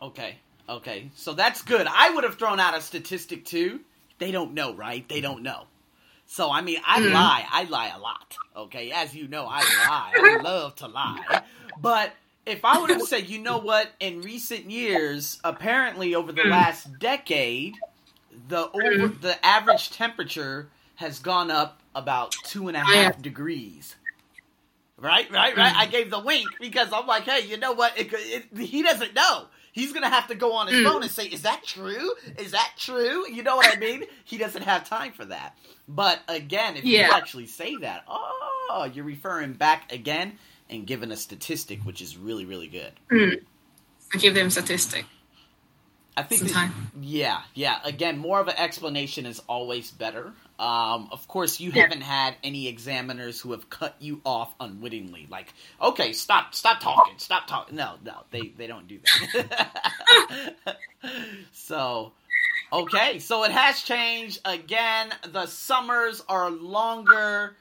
Okay, 0.00 0.36
okay, 0.68 1.10
so 1.16 1.32
that's 1.32 1.62
good. 1.62 1.86
I 1.90 2.10
would 2.10 2.22
have 2.24 2.36
thrown 2.36 2.60
out 2.60 2.76
a 2.76 2.80
statistic 2.80 3.44
too. 3.44 3.80
They 4.18 4.30
don't 4.30 4.54
know, 4.54 4.74
right? 4.74 5.08
They 5.08 5.20
don't 5.20 5.42
know. 5.42 5.66
So 6.28 6.52
I 6.52 6.60
mean, 6.60 6.78
I 6.86 7.00
Mhm. 7.00 7.12
lie. 7.12 7.46
I 7.50 7.64
lie 7.64 7.88
a 7.88 7.98
lot. 7.98 8.38
Okay, 8.54 8.92
as 8.92 9.14
you 9.16 9.28
know, 9.28 9.46
I 9.46 9.64
lie. 9.64 10.14
I 10.18 10.30
love 10.34 10.76
to 10.76 10.86
lie. 10.86 11.40
But 11.80 12.12
if 12.46 12.64
I 12.64 12.78
would 12.78 12.90
have 12.90 13.02
said, 13.02 13.28
you 13.28 13.38
know 13.38 13.58
what, 13.58 13.90
in 13.98 14.22
recent 14.22 14.70
years, 14.70 15.40
apparently 15.42 16.14
over 16.14 16.30
the 16.32 16.44
Mm. 16.44 16.50
last 16.50 16.98
decade, 16.98 17.80
the 18.30 18.70
over 18.72 19.08
the 19.08 19.44
average 19.44 19.90
temperature 19.90 20.70
has 20.96 21.18
gone 21.18 21.50
up 21.50 21.82
about 21.94 22.42
two 22.44 22.68
and 22.68 22.76
a 22.76 22.84
yeah. 22.84 23.12
degrees. 23.20 23.96
Right, 24.98 25.30
right, 25.30 25.56
right. 25.56 25.72
I 25.76 25.86
gave 25.86 26.10
the 26.10 26.18
wink 26.18 26.56
because 26.60 26.92
I'm 26.92 27.06
like, 27.06 27.22
hey, 27.22 27.46
you 27.46 27.56
know 27.56 27.72
what? 27.72 27.96
It, 27.98 28.08
it, 28.12 28.58
he 28.58 28.82
doesn't 28.82 29.14
know. 29.14 29.46
He's 29.78 29.92
gonna 29.92 30.10
have 30.10 30.26
to 30.28 30.34
go 30.34 30.52
on 30.54 30.66
his 30.66 30.76
Mm. 30.80 30.84
phone 30.84 31.02
and 31.02 31.10
say, 31.10 31.26
"Is 31.26 31.42
that 31.42 31.62
true? 31.64 32.14
Is 32.38 32.50
that 32.50 32.72
true?" 32.76 33.30
You 33.30 33.42
know 33.42 33.56
what 33.56 33.76
I 33.76 33.78
mean? 33.78 34.04
He 34.24 34.36
doesn't 34.36 34.62
have 34.62 34.88
time 34.88 35.12
for 35.12 35.24
that. 35.26 35.56
But 35.86 36.20
again, 36.28 36.76
if 36.76 36.84
you 36.84 36.98
actually 36.98 37.46
say 37.46 37.76
that, 37.76 38.04
oh, 38.08 38.90
you're 38.92 39.04
referring 39.04 39.52
back 39.54 39.92
again 39.92 40.38
and 40.68 40.86
giving 40.86 41.10
a 41.12 41.16
statistic, 41.16 41.80
which 41.82 42.02
is 42.02 42.16
really, 42.16 42.44
really 42.44 42.66
good. 42.68 42.92
Mm. 43.10 43.44
I 44.14 44.18
give 44.18 44.34
them 44.34 44.50
statistic. 44.50 45.06
I 46.16 46.24
think, 46.24 46.50
yeah, 47.00 47.42
yeah. 47.54 47.78
Again, 47.84 48.18
more 48.18 48.40
of 48.40 48.48
an 48.48 48.56
explanation 48.56 49.24
is 49.24 49.40
always 49.48 49.92
better. 49.92 50.32
Um, 50.58 51.08
of 51.12 51.28
course, 51.28 51.60
you 51.60 51.70
haven't 51.70 52.00
had 52.00 52.34
any 52.42 52.66
examiners 52.66 53.40
who 53.40 53.52
have 53.52 53.70
cut 53.70 53.94
you 54.00 54.20
off 54.26 54.52
unwittingly. 54.58 55.28
Like, 55.30 55.54
okay, 55.80 56.12
stop, 56.12 56.52
stop 56.52 56.80
talking, 56.80 57.14
stop 57.18 57.46
talking. 57.46 57.76
No, 57.76 57.94
no, 58.04 58.24
they 58.32 58.48
they 58.56 58.66
don't 58.66 58.88
do 58.88 58.98
that. 59.04 60.76
so, 61.52 62.12
okay, 62.72 63.20
so 63.20 63.44
it 63.44 63.52
has 63.52 63.82
changed 63.82 64.40
again. 64.44 65.10
The 65.30 65.46
summers 65.46 66.24
are 66.28 66.50
longer. 66.50 67.54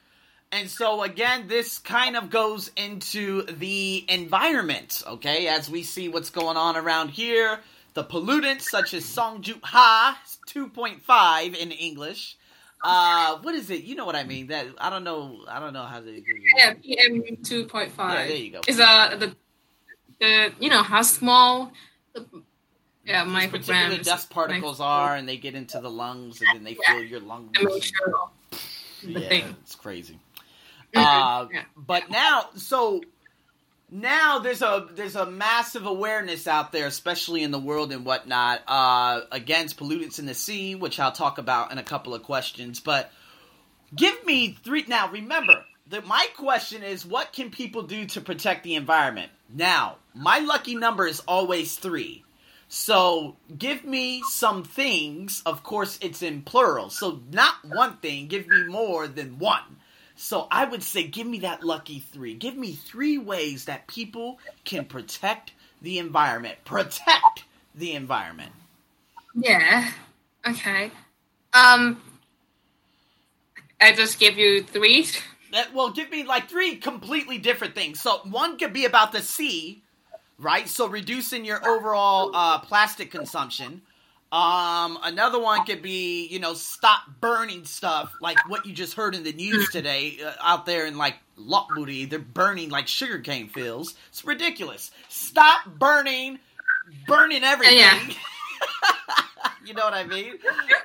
And 0.51 0.69
so 0.69 1.03
again, 1.03 1.47
this 1.47 1.77
kind 1.77 2.15
of 2.15 2.29
goes 2.29 2.71
into 2.77 3.43
the 3.43 4.05
environment, 4.07 5.03
okay? 5.05 5.47
As 5.47 5.69
we 5.69 5.83
see 5.83 6.07
what's 6.07 6.29
going 6.29 6.55
on 6.55 6.77
around 6.77 7.09
here, 7.09 7.59
the 7.93 8.03
pollutants 8.03 8.61
such 8.61 8.93
as 8.93 9.03
Songju 9.03 9.61
Ha 9.61 10.19
2.5 10.47 11.55
in 11.55 11.71
English. 11.71 12.37
Uh, 12.83 13.39
what 13.41 13.55
is 13.55 13.69
it? 13.69 13.83
You 13.83 13.95
know 13.95 14.05
what 14.05 14.15
I 14.15 14.23
mean? 14.23 14.47
That 14.47 14.67
I 14.77 14.89
don't 14.89 15.03
know. 15.03 15.39
I 15.47 15.59
don't 15.59 15.73
know 15.73 15.83
how 15.83 15.99
to. 15.99 16.23
Yeah, 16.57 16.73
PM 16.73 17.37
two 17.43 17.65
point 17.65 17.91
five. 17.91 18.19
Yeah, 18.19 18.27
there 18.27 18.37
you 18.37 18.51
go. 18.51 18.61
Is 18.67 18.79
uh 18.79 19.15
the 19.17 19.35
the 20.19 20.53
you 20.59 20.69
know 20.69 20.83
how 20.83 21.01
small 21.01 21.71
the 22.13 22.25
yeah 23.03 23.25
micrograms 23.25 24.03
dust 24.03 24.29
particles 24.29 24.79
are, 24.79 25.15
and 25.15 25.27
they 25.27 25.37
get 25.37 25.55
into 25.55 25.79
the 25.79 25.89
lungs, 25.89 26.41
and 26.41 26.49
then 26.53 26.63
they 26.63 26.75
fill 26.75 27.03
your 27.03 27.19
lungs. 27.19 27.57
sure 27.59 28.29
yeah, 29.01 29.29
thing. 29.29 29.55
it's 29.61 29.75
crazy. 29.75 30.19
Mhm, 30.93 31.03
Uh, 31.03 31.47
yeah. 31.51 31.63
But 31.75 32.09
now, 32.09 32.49
so 32.55 33.01
now 33.89 34.39
there's 34.39 34.61
a 34.61 34.87
there's 34.93 35.15
a 35.15 35.25
massive 35.25 35.85
awareness 35.85 36.47
out 36.47 36.71
there, 36.71 36.87
especially 36.87 37.43
in 37.43 37.51
the 37.51 37.59
world 37.59 37.91
and 37.91 38.05
whatnot, 38.05 38.61
uh, 38.67 39.21
against 39.31 39.77
pollutants 39.77 40.19
in 40.19 40.25
the 40.25 40.33
sea, 40.33 40.75
which 40.75 40.99
I'll 40.99 41.11
talk 41.11 41.37
about 41.37 41.71
in 41.71 41.77
a 41.77 41.83
couple 41.83 42.13
of 42.13 42.23
questions. 42.23 42.79
But 42.79 43.11
give 43.95 44.25
me 44.25 44.57
three. 44.63 44.83
Now, 44.87 45.09
remember, 45.09 45.63
the, 45.87 46.01
my 46.01 46.27
question 46.35 46.83
is, 46.83 47.05
what 47.05 47.31
can 47.31 47.49
people 47.49 47.83
do 47.83 48.05
to 48.07 48.21
protect 48.21 48.63
the 48.63 48.75
environment? 48.75 49.31
Now, 49.53 49.97
my 50.13 50.39
lucky 50.39 50.75
number 50.75 51.07
is 51.07 51.21
always 51.21 51.75
three. 51.77 52.25
So 52.69 53.37
give 53.57 53.85
me 53.85 54.21
some 54.29 54.63
things. 54.63 55.41
Of 55.45 55.63
course, 55.63 55.97
it's 56.01 56.21
in 56.21 56.41
plural. 56.41 56.89
So 56.89 57.21
not 57.31 57.55
one 57.63 57.97
thing. 57.97 58.27
Give 58.27 58.47
me 58.47 58.63
more 58.63 59.07
than 59.07 59.39
one. 59.39 59.77
So 60.17 60.47
I 60.49 60.65
would 60.65 60.83
say, 60.83 61.03
give 61.03 61.27
me 61.27 61.39
that 61.39 61.63
lucky 61.63 61.99
three. 61.99 62.33
Give 62.33 62.57
me 62.57 62.73
three 62.73 63.17
ways 63.17 63.65
that 63.65 63.87
people 63.87 64.39
can 64.65 64.85
protect 64.85 65.53
the 65.81 65.99
environment. 65.99 66.57
Protect 66.65 67.45
the 67.75 67.93
environment. 67.93 68.51
Yeah. 69.35 69.91
Okay. 70.45 70.91
Um. 71.53 72.01
I 73.79 73.93
just 73.93 74.19
give 74.19 74.37
you 74.39 74.63
three. 74.63 75.07
That 75.51 75.73
well, 75.73 75.91
give 75.91 76.09
me 76.09 76.23
like 76.23 76.49
three 76.49 76.77
completely 76.77 77.37
different 77.37 77.75
things. 77.75 78.01
So 78.01 78.21
one 78.23 78.57
could 78.57 78.73
be 78.73 78.85
about 78.85 79.11
the 79.11 79.21
sea, 79.21 79.83
right? 80.39 80.67
So 80.67 80.87
reducing 80.87 81.45
your 81.45 81.65
overall 81.67 82.31
uh, 82.33 82.59
plastic 82.59 83.11
consumption. 83.11 83.83
Um, 84.29 84.99
another 85.03 85.39
one 85.39 85.65
could 85.65 85.81
be, 85.81 86.27
you 86.27 86.39
know, 86.39 86.53
stop 86.53 87.03
burning 87.21 87.63
stuff, 87.63 88.13
like 88.21 88.37
what 88.49 88.65
you 88.65 88.73
just 88.73 88.93
heard 88.93 89.15
in 89.15 89.23
the 89.23 89.31
news 89.31 89.69
today 89.69 90.17
uh, 90.25 90.33
out 90.41 90.65
there 90.65 90.85
in 90.85 90.97
like 90.97 91.15
Lopburi. 91.39 92.09
They're 92.09 92.19
burning 92.19 92.69
like 92.69 92.87
sugarcane 92.89 93.47
fields. 93.47 93.95
It's 94.09 94.25
ridiculous. 94.25 94.91
Stop 95.07 95.65
burning, 95.79 96.39
burning 97.07 97.43
everything. 97.45 97.77
Yeah. 97.77 97.99
you 99.65 99.73
know 99.73 99.85
what 99.85 99.93
I 99.93 100.03
mean? 100.03 100.33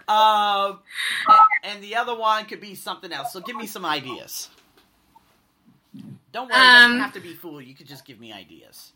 Um, 0.07 0.79
and, 1.65 1.83
the 1.83 1.97
other 1.97 2.17
one 2.17 2.45
could 2.45 2.61
be 2.61 2.77
something 2.77 3.13
else. 3.13 3.33
So 3.33 3.41
give 3.41 3.57
me 3.57 3.67
some 3.67 3.85
ideas. 3.85 4.51
Don't 6.33 6.49
worry, 6.49 6.61
um, 6.61 6.63
it 6.63 6.73
doesn't 6.75 6.93
Um, 6.93 7.01
have 7.01 7.13
to 7.15 7.21
be 7.21 7.35
full. 7.35 7.61
You 7.61 7.75
could 7.75 7.89
just 7.89 8.05
give 8.05 8.21
me 8.21 8.33
ideas. 8.33 8.93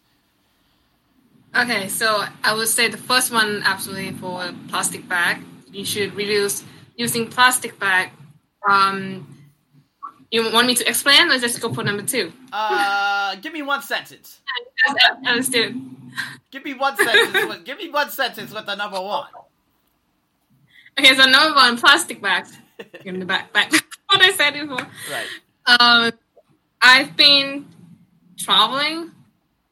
Okay, 1.57 1.89
so 1.89 2.23
I 2.45 2.53
would 2.53 2.69
say 2.69 2.89
the 2.89 2.99
first 2.99 3.33
one 3.33 3.63
absolutely 3.65 4.13
for 4.13 4.53
plastic 4.69 5.09
bag. 5.09 5.43
You 5.73 5.87
should 5.87 6.15
reduce 6.15 6.63
using 6.97 7.29
plastic 7.29 7.79
bag. 7.79 8.11
Um, 8.69 9.27
you 10.31 10.53
want 10.53 10.67
me 10.67 10.75
to 10.75 10.87
explain 10.87 11.31
or 11.31 11.39
just 11.39 11.59
go 11.63 11.73
for 11.73 11.83
number 11.83 12.03
two? 12.03 12.31
Uh, 12.53 13.37
give 13.37 13.55
me 13.55 13.63
one 13.63 13.81
sentence. 13.81 14.41
Understood. 15.27 15.81
Give 16.51 16.63
me 16.63 16.75
one 16.75 16.95
sentence. 16.97 17.33
With, 17.33 17.65
give 17.65 17.79
me 17.79 17.89
one 17.89 18.11
sentence 18.11 18.53
with 18.53 18.67
the 18.67 18.75
number 18.75 19.01
one. 19.01 19.29
Okay, 20.99 21.15
so 21.15 21.25
number 21.25 21.55
one, 21.55 21.79
plastic 21.79 22.21
bags. 22.21 22.57
In 23.05 23.19
the 23.19 23.25
back, 23.25 23.53
back. 23.55 23.73
what 24.07 24.21
I 24.21 24.33
said 24.33 24.53
before. 24.53 24.87
Right. 25.11 25.27
Um, 25.81 26.13
I've 26.83 27.17
been 27.17 27.67
traveling 28.37 29.13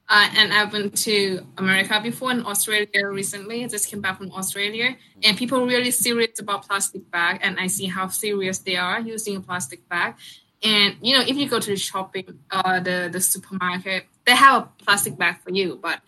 Uh, 0.07 0.29
and 0.37 0.53
I've 0.53 0.71
been 0.71 0.91
to 0.91 1.47
America 1.57 1.99
before 2.03 2.31
and 2.31 2.45
Australia 2.45 3.09
recently. 3.09 3.65
I 3.65 3.69
just 3.69 3.89
came 3.89 4.03
back 4.03 4.19
from 4.19 4.31
Australia, 4.33 4.97
and 5.23 5.37
people 5.37 5.61
are 5.61 5.67
really 5.67 5.91
serious 5.91 6.39
about 6.41 6.69
plastic 6.69 7.11
bag, 7.11 7.41
and 7.43 7.59
I 7.59 7.69
see 7.69 7.87
how 7.87 8.09
serious 8.09 8.59
they 8.59 8.77
are 8.77 9.01
using 9.01 9.37
a 9.37 9.41
plastic 9.41 9.89
bag. 9.89 10.17
And 10.63 10.97
you 11.01 11.17
know, 11.17 11.25
if 11.27 11.37
you 11.37 11.49
go 11.49 11.59
to 11.59 11.71
the 11.71 11.77
shopping, 11.77 12.41
uh, 12.51 12.81
the 12.81 13.09
the 13.11 13.21
supermarket, 13.21 14.05
they 14.27 14.33
have 14.33 14.63
a 14.63 14.85
plastic 14.85 15.17
bag 15.17 15.41
for 15.41 15.51
you, 15.51 15.79
but 15.81 16.01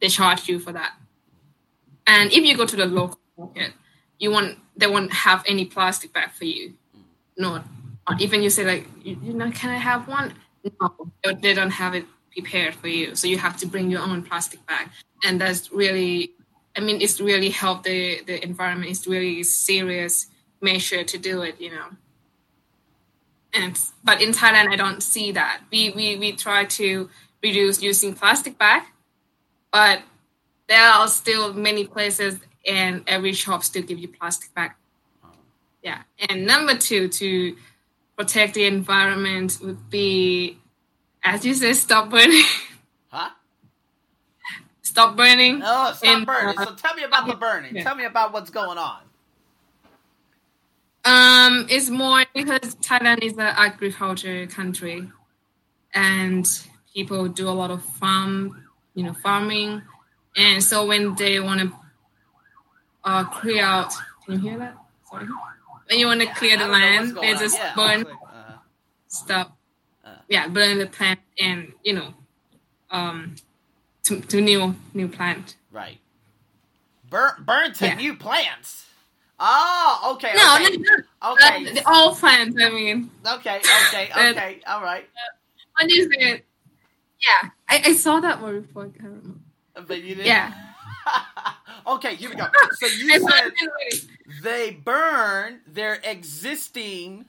they 0.00 0.08
charge 0.08 0.48
you 0.48 0.58
for 0.58 0.72
that. 0.72 0.94
And 2.06 2.32
if 2.32 2.44
you 2.44 2.56
go 2.56 2.66
to 2.66 2.76
the 2.76 2.86
local 2.86 3.20
market, 3.38 3.72
you 4.18 4.32
want 4.32 4.58
they 4.76 4.88
won't 4.88 5.12
have 5.12 5.44
any 5.46 5.66
plastic 5.66 6.12
bag 6.12 6.30
for 6.32 6.46
you. 6.46 6.74
No, 7.38 7.62
even 8.18 8.42
you 8.42 8.50
say 8.50 8.64
like, 8.64 8.88
you, 9.02 9.18
you 9.22 9.32
know, 9.34 9.50
can 9.52 9.70
I 9.70 9.76
have 9.76 10.08
one? 10.08 10.34
No, 10.80 11.08
they 11.40 11.54
don't 11.54 11.70
have 11.70 11.94
it 11.94 12.06
prepared 12.36 12.74
for 12.74 12.88
you. 12.88 13.14
So 13.14 13.26
you 13.26 13.38
have 13.38 13.56
to 13.58 13.66
bring 13.66 13.90
your 13.90 14.02
own 14.02 14.22
plastic 14.22 14.64
bag, 14.66 14.88
and 15.24 15.40
that's 15.40 15.72
really, 15.72 16.32
I 16.76 16.80
mean, 16.80 17.00
it's 17.00 17.20
really 17.20 17.50
helped 17.50 17.84
the 17.84 18.22
the 18.26 18.42
environment. 18.44 18.90
It's 18.90 19.06
really 19.06 19.42
serious 19.42 20.26
measure 20.60 21.04
to 21.04 21.18
do 21.18 21.42
it, 21.42 21.60
you 21.60 21.70
know. 21.70 21.88
And 23.52 23.78
but 24.04 24.20
in 24.20 24.32
Thailand, 24.32 24.68
I 24.72 24.76
don't 24.76 25.02
see 25.02 25.32
that. 25.32 25.62
We 25.72 25.90
we 25.90 26.16
we 26.16 26.32
try 26.32 26.64
to 26.64 27.08
reduce 27.42 27.82
using 27.82 28.14
plastic 28.14 28.58
bag, 28.58 28.82
but 29.72 30.02
there 30.68 30.82
are 30.82 31.08
still 31.08 31.54
many 31.54 31.86
places 31.86 32.38
and 32.66 33.04
every 33.06 33.32
shop 33.32 33.62
still 33.62 33.82
give 33.82 33.98
you 33.98 34.08
plastic 34.08 34.52
bag. 34.54 34.72
Yeah, 35.82 36.02
and 36.28 36.46
number 36.46 36.76
two 36.76 37.08
to 37.08 37.56
protect 38.16 38.54
the 38.54 38.64
environment 38.64 39.58
would 39.62 39.90
be, 39.90 40.58
as 41.26 41.44
you 41.44 41.54
said, 41.54 41.76
stop 41.76 42.10
burning. 42.10 42.42
Huh? 43.08 43.30
stop 44.82 45.16
burning. 45.16 45.60
Oh, 45.64 45.92
stop 45.92 46.16
And, 46.16 46.26
burning. 46.26 46.58
uh, 46.58 46.64
So 46.66 46.74
tell 46.74 46.94
me 46.94 47.02
about 47.02 47.26
the 47.26 47.34
burning. 47.34 47.76
yeah. 47.76 47.82
Tell 47.82 47.94
me 47.96 48.04
about 48.04 48.32
what's 48.32 48.50
going 48.50 48.78
on. 48.78 49.00
Um, 51.04 51.66
it's 51.68 51.88
more 51.88 52.24
because 52.34 52.74
Thailand 52.76 53.22
is 53.22 53.34
an 53.34 53.40
agriculture 53.40 54.46
country, 54.48 55.08
and 55.94 56.46
people 56.94 57.28
do 57.28 57.48
a 57.48 57.50
lot 57.62 57.70
of 57.70 57.84
farm, 57.84 58.64
you 58.94 59.04
know, 59.04 59.12
farming, 59.12 59.82
and 60.36 60.62
so 60.62 60.84
when 60.86 61.14
they 61.14 61.38
want 61.38 61.60
to 61.60 61.72
uh, 63.04 63.24
clear 63.24 63.62
out, 63.64 63.92
can 64.24 64.34
you 64.34 64.40
hear 64.40 64.58
that? 64.58 64.76
Sorry. 65.08 65.26
When 65.88 65.98
you 66.00 66.06
want 66.06 66.20
to 66.22 66.26
clear 66.34 66.54
I 66.54 66.56
the 66.56 66.64
don't 66.64 66.72
know 66.72 66.96
what's 66.96 67.12
land, 67.14 67.16
they 67.22 67.32
just 67.44 67.54
Yeah, 67.56 67.74
burn 67.76 68.00
okay. 68.00 68.10
Uh, 68.34 68.52
stuff. 69.06 69.52
Uh. 70.26 70.28
yeah, 70.28 70.48
burn 70.48 70.78
the 70.78 70.86
plant 70.86 71.20
and 71.40 71.72
you 71.82 71.94
know, 71.94 72.14
um, 72.90 73.36
to, 74.04 74.20
to 74.20 74.40
new 74.40 74.74
new 74.94 75.08
plant. 75.08 75.56
right. 75.72 75.98
Burn, 77.08 77.30
burn 77.44 77.72
to 77.74 77.86
Yeah. 77.86 77.94
new 77.94 78.16
plants. 78.16 78.86
Oh, 79.38 80.14
okay. 80.16 80.32
No, 80.34 80.56
okay. 80.56 80.76
no. 80.76 81.32
Okay. 81.32 81.70
Uh, 81.70 81.74
the- 81.74 81.82
all 81.88 82.14
plants. 82.14 82.56
I 82.60 82.68
mean, 82.70 83.10
Okay, 83.24 83.60
okay, 83.88 84.10
Uh, 84.14 84.30
okay. 84.30 84.60
All 84.66 84.82
right. 84.82 85.08
what 85.78 85.90
is 85.90 86.08
it? 86.10 86.44
Yeah, 87.20 87.50
I, 87.68 87.82
I 87.86 87.94
saw 87.94 88.18
that 88.20 88.42
one 88.42 88.60
before. 88.62 88.90
I 88.98 89.02
don't 89.02 89.24
know. 89.24 89.82
But 89.86 90.02
you 90.02 90.16
didn't. 90.16 90.26
Yeah. 90.26 90.52
okay, 91.86 92.16
here 92.16 92.30
we 92.30 92.36
go. 92.36 92.46
So 92.80 92.86
you 92.86 93.20
said 93.20 93.52
they 94.42 94.72
burn 94.72 95.60
their 95.66 96.00
existing 96.02 97.26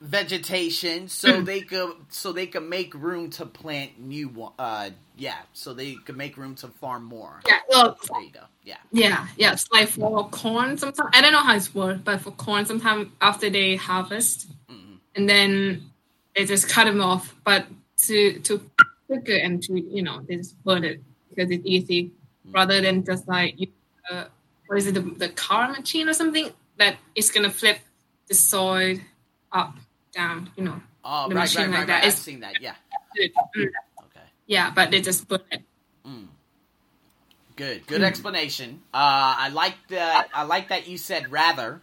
vegetation 0.00 1.08
so 1.08 1.40
they 1.42 1.60
could 1.60 1.92
so 2.08 2.32
they 2.32 2.46
could 2.46 2.62
make 2.68 2.94
room 2.94 3.30
to 3.30 3.46
plant 3.46 3.98
new 4.00 4.28
one. 4.28 4.52
Uh, 4.58 4.90
yeah, 5.16 5.36
so 5.52 5.74
they 5.74 5.94
could 5.94 6.16
make 6.16 6.36
room 6.36 6.54
to 6.56 6.68
farm 6.68 7.04
more. 7.04 7.40
Yeah, 7.46 7.58
well, 7.68 7.98
There 8.12 8.22
you 8.22 8.30
go. 8.30 8.40
Yeah. 8.64 8.76
yeah, 8.92 9.26
yeah. 9.36 9.52
It's 9.52 9.70
like 9.70 9.88
for 9.88 10.28
corn. 10.30 10.78
Sometimes 10.78 11.10
I 11.12 11.20
don't 11.20 11.32
know 11.32 11.42
how 11.42 11.54
it's 11.56 11.74
worked, 11.74 12.04
but 12.04 12.20
for 12.20 12.30
corn, 12.32 12.64
sometimes 12.66 13.08
after 13.20 13.50
they 13.50 13.76
harvest, 13.76 14.48
Mhm. 14.70 14.98
and 15.16 15.28
then 15.28 15.90
they 16.34 16.44
just 16.46 16.68
cut 16.68 16.84
them 16.84 17.00
off. 17.00 17.34
But 17.44 17.66
to 18.06 18.38
to 18.40 18.58
cook 19.08 19.28
it 19.28 19.42
and 19.42 19.62
to 19.64 19.78
you 19.78 20.02
know 20.02 20.20
they 20.26 20.36
just 20.36 20.62
burn 20.64 20.84
it 20.84 21.02
because 21.28 21.50
it's 21.50 21.66
easy, 21.66 22.12
rather 22.50 22.80
than 22.80 23.04
just 23.04 23.28
like 23.28 23.60
you, 23.60 23.68
uh, 24.10 24.24
what 24.66 24.78
is 24.78 24.86
it 24.86 24.94
the, 24.94 25.00
the 25.00 25.28
car 25.28 25.70
machine 25.70 26.08
or 26.08 26.14
something 26.14 26.50
that 26.78 26.96
is 27.14 27.30
gonna 27.30 27.50
flip 27.50 27.78
the 28.28 28.34
soil 28.34 28.96
up 29.52 29.76
down. 30.12 30.50
You 30.56 30.64
know, 30.64 30.80
Oh, 31.04 31.28
The 31.28 31.34
right, 31.34 31.42
machine 31.42 31.62
right, 31.62 31.70
like 31.70 31.78
right, 31.78 31.86
that 31.88 31.94
right. 32.00 32.04
I've 32.06 32.14
seen 32.14 32.40
that. 32.40 32.60
Yeah. 32.60 32.74
Mm, 33.18 33.30
Okay. 34.04 34.20
yeah, 34.46 34.70
but 34.74 34.90
they 34.90 35.00
just 35.00 35.26
put 35.28 35.42
it. 35.50 35.62
Mm. 36.06 36.26
Good, 37.56 37.86
good 37.86 38.00
Mm. 38.02 38.04
explanation. 38.04 38.82
Uh, 38.92 39.34
I 39.38 39.48
like 39.48 39.74
that. 39.88 40.28
I 40.34 40.42
like 40.42 40.68
that 40.68 40.86
you 40.86 40.98
said 40.98 41.30
rather. 41.32 41.80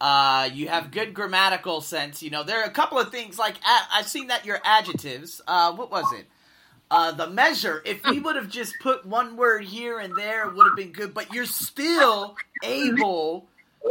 Uh, 0.00 0.48
you 0.52 0.68
have 0.68 0.90
good 0.92 1.12
grammatical 1.12 1.80
sense. 1.80 2.22
You 2.22 2.30
know, 2.30 2.42
there 2.44 2.60
are 2.60 2.64
a 2.66 2.70
couple 2.70 2.98
of 2.98 3.10
things 3.10 3.38
like 3.38 3.56
I've 3.92 4.08
seen 4.08 4.28
that 4.28 4.44
your 4.46 4.60
adjectives. 4.64 5.40
Uh, 5.46 5.72
what 5.74 5.90
was 5.90 6.10
it? 6.12 6.26
Uh, 6.90 7.12
the 7.12 7.28
measure. 7.28 7.82
If 7.84 8.04
we 8.06 8.18
would 8.20 8.36
have 8.36 8.48
just 8.48 8.78
put 8.80 9.04
one 9.04 9.36
word 9.36 9.64
here 9.64 9.98
and 9.98 10.14
there, 10.16 10.48
it 10.48 10.54
would 10.54 10.64
have 10.66 10.76
been 10.76 10.92
good. 10.92 11.12
But 11.14 11.34
you're 11.34 11.44
still 11.46 12.36
able. 12.62 13.46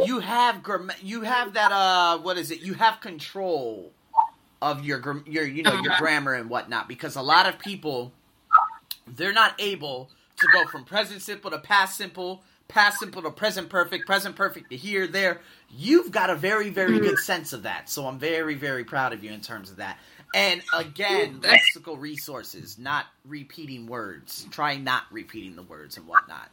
You 0.06 0.20
have 0.20 0.64
gram. 0.64 0.92
You 1.02 1.22
have 1.22 1.54
that. 1.54 1.72
Uh, 1.72 2.20
what 2.20 2.38
is 2.38 2.52
it? 2.52 2.62
You 2.62 2.74
have 2.76 3.00
control 3.02 3.92
of 4.62 4.84
your 4.86 5.00
gram- 5.00 5.24
your 5.28 5.46
you 5.46 5.64
know 5.64 5.74
your 5.74 5.92
Uh-huh. 5.94 6.00
grammar 6.00 6.34
and 6.34 6.50
whatnot 6.50 6.88
because 6.88 7.16
a 7.16 7.22
lot 7.22 7.48
of 7.48 7.60
people 7.60 8.12
they're 9.08 9.34
not 9.34 9.54
able 9.60 10.10
to 10.38 10.48
go 10.52 10.66
from 10.68 10.84
present 10.84 11.22
simple 11.22 11.50
to 11.52 11.58
past 11.60 11.98
simple, 11.98 12.44
past 12.68 13.00
simple 13.00 13.22
to 13.22 13.32
present 13.32 13.70
perfect, 13.70 14.06
present 14.06 14.36
perfect 14.36 14.70
to 14.70 14.78
here, 14.78 15.08
there. 15.08 15.40
You've 15.70 16.12
got 16.12 16.30
a 16.30 16.36
very, 16.36 16.70
very 16.70 17.00
good 17.00 17.18
sense 17.20 17.54
of 17.54 17.64
that. 17.64 17.90
So 17.90 18.06
I'm 18.08 18.20
very, 18.20 18.56
very 18.56 18.84
proud 18.84 19.14
of 19.14 19.24
you 19.24 19.32
in 19.32 19.42
terms 19.42 19.72
of 19.72 19.78
that. 19.78 19.98
And 20.36 20.62
again, 20.74 21.40
lexical 21.42 22.00
resources, 22.00 22.78
not 22.78 23.06
repeating 23.26 23.88
words. 23.88 24.46
Try 24.52 24.76
not 24.78 25.04
repeating 25.12 25.56
the 25.56 25.64
words 25.64 25.98
and 25.98 26.06
whatnot. 26.06 26.50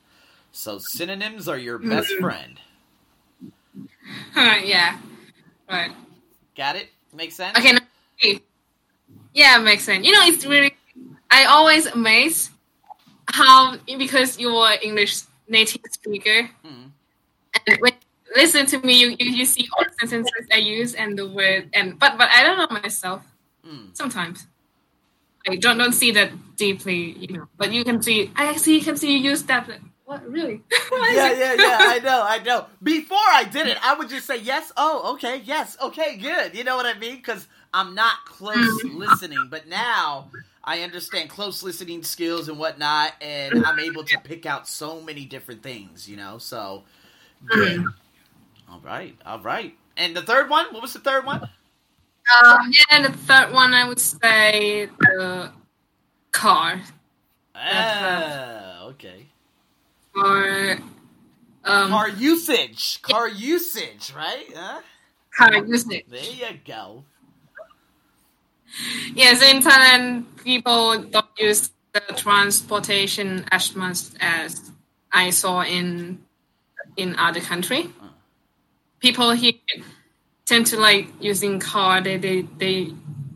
So 0.52 0.78
synonyms 0.78 1.48
are 1.48 1.58
your 1.58 1.78
best 1.78 2.12
friend. 2.20 2.58
Yeah, 4.36 4.98
right. 5.70 5.90
Got 6.56 6.76
it? 6.76 6.88
Make 7.12 7.32
sense? 7.32 7.56
Okay. 7.58 7.76
okay. 8.22 8.40
Yeah, 9.32 9.58
makes 9.58 9.84
sense. 9.84 10.06
You 10.06 10.12
know, 10.12 10.22
it's 10.24 10.44
really. 10.46 10.74
I 11.30 11.44
always 11.46 11.86
amazed 11.86 12.50
how 13.26 13.76
because 13.98 14.38
you're 14.38 14.70
English 14.82 15.22
native 15.48 15.82
speaker, 15.90 16.50
Mhm. 16.64 16.90
and 17.66 17.80
when 17.80 17.92
you 17.92 18.32
listen 18.36 18.66
to 18.66 18.78
me, 18.78 18.94
you, 19.00 19.16
you 19.18 19.30
you 19.30 19.44
see 19.44 19.68
all 19.76 19.84
the 19.84 19.94
sentences 20.06 20.46
I 20.52 20.58
use 20.58 20.94
and 20.94 21.18
the 21.18 21.26
word 21.28 21.70
and 21.74 21.98
but 21.98 22.18
but 22.18 22.28
I 22.30 22.42
don't 22.44 22.58
know 22.58 22.70
myself 22.70 23.22
Mm. 23.66 23.96
sometimes. 23.96 24.46
I 25.48 25.56
don't 25.56 25.78
don't 25.78 25.92
see 25.92 26.10
that 26.12 26.32
deeply, 26.56 27.12
you 27.18 27.28
know. 27.36 27.48
But 27.56 27.72
you 27.72 27.84
can 27.84 28.02
see. 28.02 28.30
I 28.36 28.46
actually 28.50 28.80
can 28.80 28.96
see 28.96 29.12
you 29.16 29.30
use 29.30 29.42
that. 29.44 29.68
What 30.04 30.28
really? 30.28 30.62
Yeah, 31.12 31.32
yeah, 31.32 31.54
yeah. 31.54 31.78
I 31.80 31.98
know, 31.98 32.24
I 32.26 32.38
know. 32.38 32.66
Before 32.82 33.18
I 33.18 33.44
did 33.44 33.66
it, 33.66 33.76
I 33.82 33.94
would 33.94 34.08
just 34.08 34.26
say 34.26 34.38
yes. 34.38 34.72
Oh, 34.76 35.14
okay, 35.14 35.42
yes, 35.44 35.76
okay, 35.80 36.16
good. 36.16 36.56
You 36.56 36.64
know 36.64 36.76
what 36.76 36.86
I 36.86 36.98
mean? 36.98 37.16
Because 37.16 37.46
I'm 37.72 37.94
not 37.94 38.24
close 38.24 38.84
listening, 38.84 39.48
but 39.50 39.68
now 39.68 40.30
I 40.62 40.80
understand 40.80 41.30
close 41.30 41.62
listening 41.62 42.02
skills 42.02 42.48
and 42.48 42.58
whatnot, 42.58 43.12
and 43.20 43.54
I'm 43.64 43.78
able 43.78 44.04
to 44.04 44.18
pick 44.18 44.46
out 44.46 44.66
so 44.68 45.00
many 45.00 45.24
different 45.24 45.62
things. 45.62 46.08
You 46.08 46.16
know, 46.16 46.38
so 46.38 46.84
good. 47.46 47.84
All 48.70 48.80
right, 48.80 49.16
all 49.26 49.40
right. 49.40 49.76
And 49.96 50.16
the 50.16 50.22
third 50.22 50.48
one? 50.48 50.66
What 50.72 50.82
was 50.82 50.92
the 50.94 51.00
third 51.00 51.26
one? 51.26 51.42
Um, 52.42 52.70
yeah, 52.72 52.82
and 52.90 53.04
the 53.04 53.12
third 53.12 53.52
one 53.52 53.74
I 53.74 53.86
would 53.86 54.00
say 54.00 54.88
the 55.00 55.52
car 56.32 56.80
Ah, 57.54 58.84
okay. 58.86 59.26
Or 60.16 60.78
um 61.64 61.90
Car 61.90 62.08
usage. 62.08 63.02
Car 63.02 63.28
usage, 63.28 64.12
right? 64.14 64.46
Huh? 64.54 64.80
car 65.36 65.64
usage. 65.66 66.04
There 66.08 66.22
you 66.22 66.58
go. 66.66 67.04
Yes, 69.14 69.42
in 69.42 69.62
Thailand, 69.62 70.24
people 70.42 70.98
don't 71.02 71.26
use 71.38 71.70
the 71.92 72.00
transportation 72.16 73.44
as 73.50 73.74
much 73.76 73.98
as 74.20 74.72
I 75.12 75.30
saw 75.30 75.62
in 75.62 76.24
in 76.96 77.16
other 77.16 77.40
country. 77.40 77.90
People 79.00 79.30
here 79.30 79.52
tend 80.46 80.66
to 80.66 80.76
like 80.78 81.08
using 81.20 81.60
car. 81.60 82.00
They 82.00 82.16
they 82.16 82.42
they, 82.58 82.92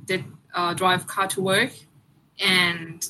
they 0.06 0.24
uh, 0.54 0.74
drive 0.74 1.06
car 1.06 1.28
to 1.28 1.40
work 1.40 1.72
and 2.40 3.06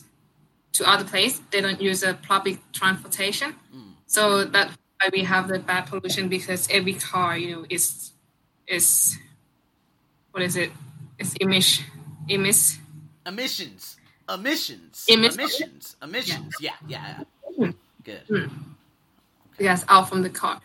to 0.79 0.89
other 0.89 1.05
place. 1.05 1.41
They 1.51 1.61
don't 1.61 1.81
use 1.81 2.03
a 2.03 2.15
public 2.15 2.59
transportation. 2.73 3.55
Mm. 3.75 3.93
So 4.07 4.45
that's 4.45 4.77
why 5.01 5.11
we 5.13 5.25
have 5.25 5.49
the 5.49 5.59
bad 5.59 5.87
pollution 5.87 6.29
because 6.29 6.69
every 6.71 6.95
car, 6.95 7.37
you 7.39 7.57
know, 7.57 7.65
is 7.69 8.13
is 8.67 9.19
what 10.33 10.43
is 10.43 10.57
it? 10.57 10.71
It's 11.19 11.35
emit 11.41 11.85
emits 12.29 12.79
Emissions. 13.29 13.97
Emissions. 14.29 15.05
Emissions? 15.09 15.37
Emissions. 15.37 15.97
Emissions. 16.03 16.55
Yeah, 16.61 16.73
yeah. 16.87 17.23
yeah. 17.59 17.73
Good. 18.05 18.51
Yes, 19.59 19.85
out 19.89 20.09
from 20.09 20.23
the 20.23 20.31
car. 20.31 20.61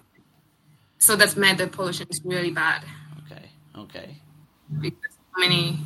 So 0.98 1.18
that's 1.18 1.36
meant 1.36 1.58
the 1.58 1.68
pollution 1.68 2.08
is 2.10 2.22
really 2.24 2.52
bad 2.52 2.84
Okay. 3.26 3.46
Okay. 3.78 4.16
because 4.80 5.18
many. 5.38 5.78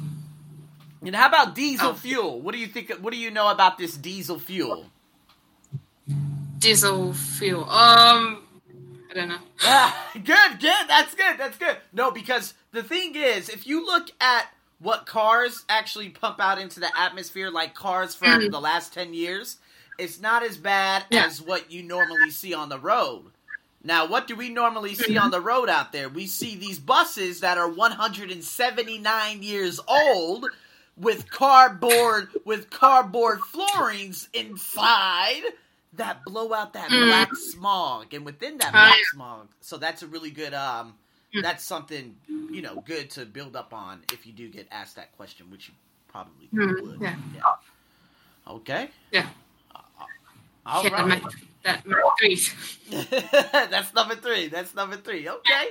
And 1.06 1.16
how 1.16 1.28
about 1.28 1.54
diesel 1.56 1.90
Oh. 1.90 1.94
fuel? 1.94 2.42
What 2.42 2.54
do 2.54 2.58
you 2.60 2.68
think? 2.68 2.92
What 3.00 3.14
do 3.14 3.20
you 3.20 3.32
know 3.32 3.50
about 3.50 3.78
this 3.78 3.96
diesel 3.96 4.40
fuel? 4.40 4.88
diesel 6.60 7.14
fuel. 7.14 7.70
Um, 7.70 8.42
I 9.12 9.14
don't 9.14 9.30
know. 9.30 9.38
Ah, 9.62 10.10
good, 10.14 10.60
good. 10.60 10.88
That's 10.88 11.14
good. 11.14 11.38
That's 11.38 11.58
good. 11.58 11.78
No, 11.94 12.10
because 12.12 12.54
the 12.72 12.82
thing 12.84 13.16
is, 13.16 13.48
if 13.50 13.68
you 13.68 13.86
look 13.86 14.10
at 14.20 14.48
what 14.80 15.06
cars 15.06 15.66
actually 15.70 16.10
pump 16.10 16.40
out 16.40 16.60
into 16.60 16.80
the 16.80 16.90
atmosphere, 17.00 17.50
like 17.52 17.74
cars 17.76 18.16
from 18.16 18.42
Mhm. 18.42 18.52
the 18.52 18.60
last 18.60 18.94
10 18.94 19.14
years, 19.14 19.58
it's 20.00 20.20
not 20.20 20.44
as 20.44 20.58
bad 20.58 21.06
Yeah. 21.12 21.26
as 21.26 21.42
what 21.42 21.72
you 21.72 21.84
normally 21.84 22.32
see 22.32 22.54
on 22.54 22.70
the 22.70 22.80
road. 22.80 23.32
Now, 23.84 24.06
what 24.06 24.28
do 24.28 24.36
we 24.36 24.50
normally 24.50 24.96
see 24.96 25.14
Mhm. 25.14 25.22
on 25.22 25.32
the 25.32 25.42
road 25.42 25.70
out 25.70 25.92
there? 25.92 26.10
We 26.10 26.26
see 26.28 26.56
these 26.56 26.80
buses 26.80 27.40
that 27.42 27.58
are 27.58 27.68
179 27.70 29.42
years 29.44 29.80
old 29.88 30.48
with 30.98 31.30
cardboard 31.30 32.30
with 32.46 32.70
cardboard 32.70 33.40
floorings 33.42 34.30
inside 34.34 35.44
that 35.94 36.24
blow 36.26 36.54
out 36.54 36.74
that 36.74 36.90
Mm. 36.90 37.08
black 37.08 37.36
smog. 37.36 38.14
And 38.14 38.26
within 38.26 38.58
that 38.60 38.70
Oh, 38.70 38.72
black 38.72 38.98
smog 39.14 39.48
so 39.62 39.78
that's 39.78 40.02
a 40.04 40.08
really 40.08 40.32
good 40.32 40.54
um 40.54 40.96
Mm. 41.34 41.42
that's 41.44 41.64
something 41.66 42.16
you 42.50 42.62
know 42.62 42.82
good 42.86 43.10
to 43.12 43.26
build 43.26 43.56
up 43.56 43.74
on 43.74 44.02
if 44.14 44.26
you 44.26 44.34
do 44.34 44.50
get 44.50 44.68
asked 44.72 44.96
that 44.96 45.16
question 45.18 45.50
which 45.52 45.68
you 45.70 45.74
probably 46.08 46.48
Mm, 46.54 46.82
would. 46.82 47.02
yeah. 47.02 47.16
okay. 48.48 48.90
Yeah. 49.12 49.28
all 50.66 50.84
yeah, 50.84 50.90
right. 51.02 51.24
my, 51.24 51.32
that 51.64 51.86
my 51.86 52.02
three. 52.20 52.40
that's 53.70 53.94
number 53.94 54.16
three. 54.16 54.48
That's 54.48 54.74
number 54.76 54.96
three. 54.98 55.28
Okay. 55.30 55.70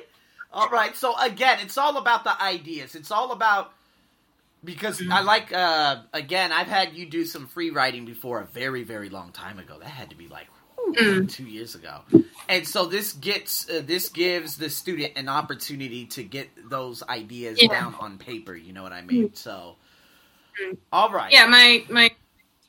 All 0.53 0.69
right. 0.69 0.95
So 0.97 1.17
again 1.19 1.59
it's 1.63 1.77
all 1.79 1.97
about 1.97 2.25
the 2.25 2.41
ideas. 2.43 2.95
It's 2.95 3.11
all 3.11 3.33
about 3.33 3.73
because. 4.67 5.03
I 5.11 5.21
like 5.23 5.53
uh 5.53 6.03
again 6.13 6.53
I've 6.53 6.67
had 6.67 6.95
you 6.95 7.07
do 7.07 7.25
some 7.25 7.47
free 7.47 7.71
writing 7.71 8.05
before 8.05 8.41
a 8.41 8.45
very 8.47 8.83
very 8.83 9.09
long 9.09 9.33
time 9.33 9.59
ago 9.59 9.79
that 9.79 9.89
had 9.89 10.11
to 10.11 10.17
be 10.17 10.29
like 10.29 10.49
Mm. 10.95 11.29
two 11.29 11.45
years 11.45 11.75
ago 11.75 12.03
and 12.49 12.69
so 12.69 12.87
this 12.87 13.13
gets 13.15 13.69
uh, 13.69 13.83
this 13.85 14.09
gives 14.09 14.57
the 14.57 14.71
student 14.71 15.15
an 15.17 15.29
opportunity 15.29 16.07
to 16.07 16.23
get 16.23 16.49
those 16.71 17.03
ideas 17.09 17.61
Yeah. 17.61 17.69
down 17.71 17.97
on 17.99 18.19
paper 18.19 18.55
you 18.55 18.73
know 18.73 18.85
what 18.85 18.93
I 18.93 19.03
mean 19.03 19.35
so 19.35 19.75
Mm. 20.63 20.77
all 20.93 21.11
right 21.11 21.33
Yeah, 21.33 21.47
my 21.47 21.85
my 21.91 22.11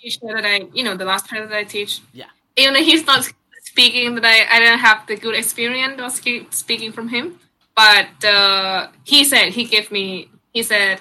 teacher 0.02 0.28
that 0.36 0.46
I, 0.46 0.68
you 0.74 0.84
know, 0.84 0.96
the 0.96 1.06
last 1.06 1.28
person 1.30 1.48
that 1.50 1.58
I 1.58 1.64
teach. 1.64 2.02
Yeah. 2.14 2.26
Even 2.58 2.74
though 2.74 2.84
he's 2.84 3.06
not 3.06 3.22
speaking, 3.64 4.16
that 4.16 4.26
I 4.26 4.38
I 4.56 4.60
didn't 4.60 4.80
have 4.80 5.06
the 5.08 5.16
good 5.16 5.36
experience 5.36 6.02
of 6.02 6.12
speaking 6.54 6.92
from 6.92 7.08
him, 7.10 7.40
but 7.76 8.10
uh, 8.26 8.88
he 9.04 9.24
said 9.24 9.50
he 9.54 9.66
gave 9.66 9.92
me. 9.92 10.30
He 10.54 10.64
said 10.64 11.00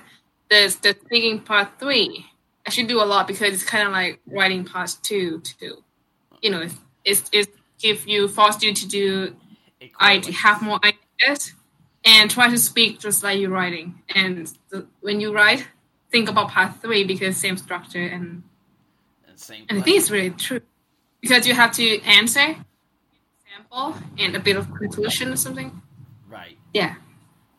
the 0.50 0.76
the 0.82 0.96
speaking 1.04 1.40
part 1.40 1.78
three. 1.78 2.26
I 2.66 2.70
should 2.70 2.88
do 2.88 3.00
a 3.00 3.04
lot 3.06 3.28
because 3.28 3.54
it's 3.54 3.62
kind 3.62 3.86
of 3.86 3.92
like 3.92 4.20
writing 4.26 4.64
part 4.64 4.96
two 5.02 5.40
too. 5.40 5.82
You 6.42 6.50
know, 6.50 6.62
it's 6.62 6.74
it's, 7.04 7.30
it's 7.32 7.52
give 7.78 8.06
you 8.08 8.26
force 8.28 8.62
you 8.62 8.74
to 8.74 8.88
do 8.88 9.36
I 9.98 10.22
have 10.42 10.62
more 10.62 10.80
ideas 10.84 11.52
and 12.04 12.30
try 12.30 12.48
to 12.48 12.58
speak 12.58 13.00
just 13.00 13.22
like 13.22 13.38
you're 13.38 13.50
writing. 13.50 14.02
And 14.14 14.50
the, 14.70 14.86
when 15.00 15.20
you 15.20 15.34
write, 15.34 15.66
think 16.10 16.28
about 16.28 16.50
part 16.50 16.80
three 16.80 17.04
because 17.04 17.36
same 17.36 17.56
structure 17.56 18.02
and 18.02 18.42
And 19.28 19.38
same 19.38 19.66
and 19.68 19.78
I 19.78 19.82
think 19.82 19.98
it's 19.98 20.10
really 20.10 20.30
true 20.30 20.60
because 21.20 21.46
you 21.46 21.54
have 21.54 21.72
to 21.72 22.00
answer, 22.02 22.56
example, 23.44 23.96
and 24.18 24.36
a 24.36 24.40
bit 24.40 24.56
of 24.56 24.72
conclusion 24.72 25.32
or 25.32 25.36
something. 25.36 25.82
right 26.28 26.56
Yeah. 26.72 26.94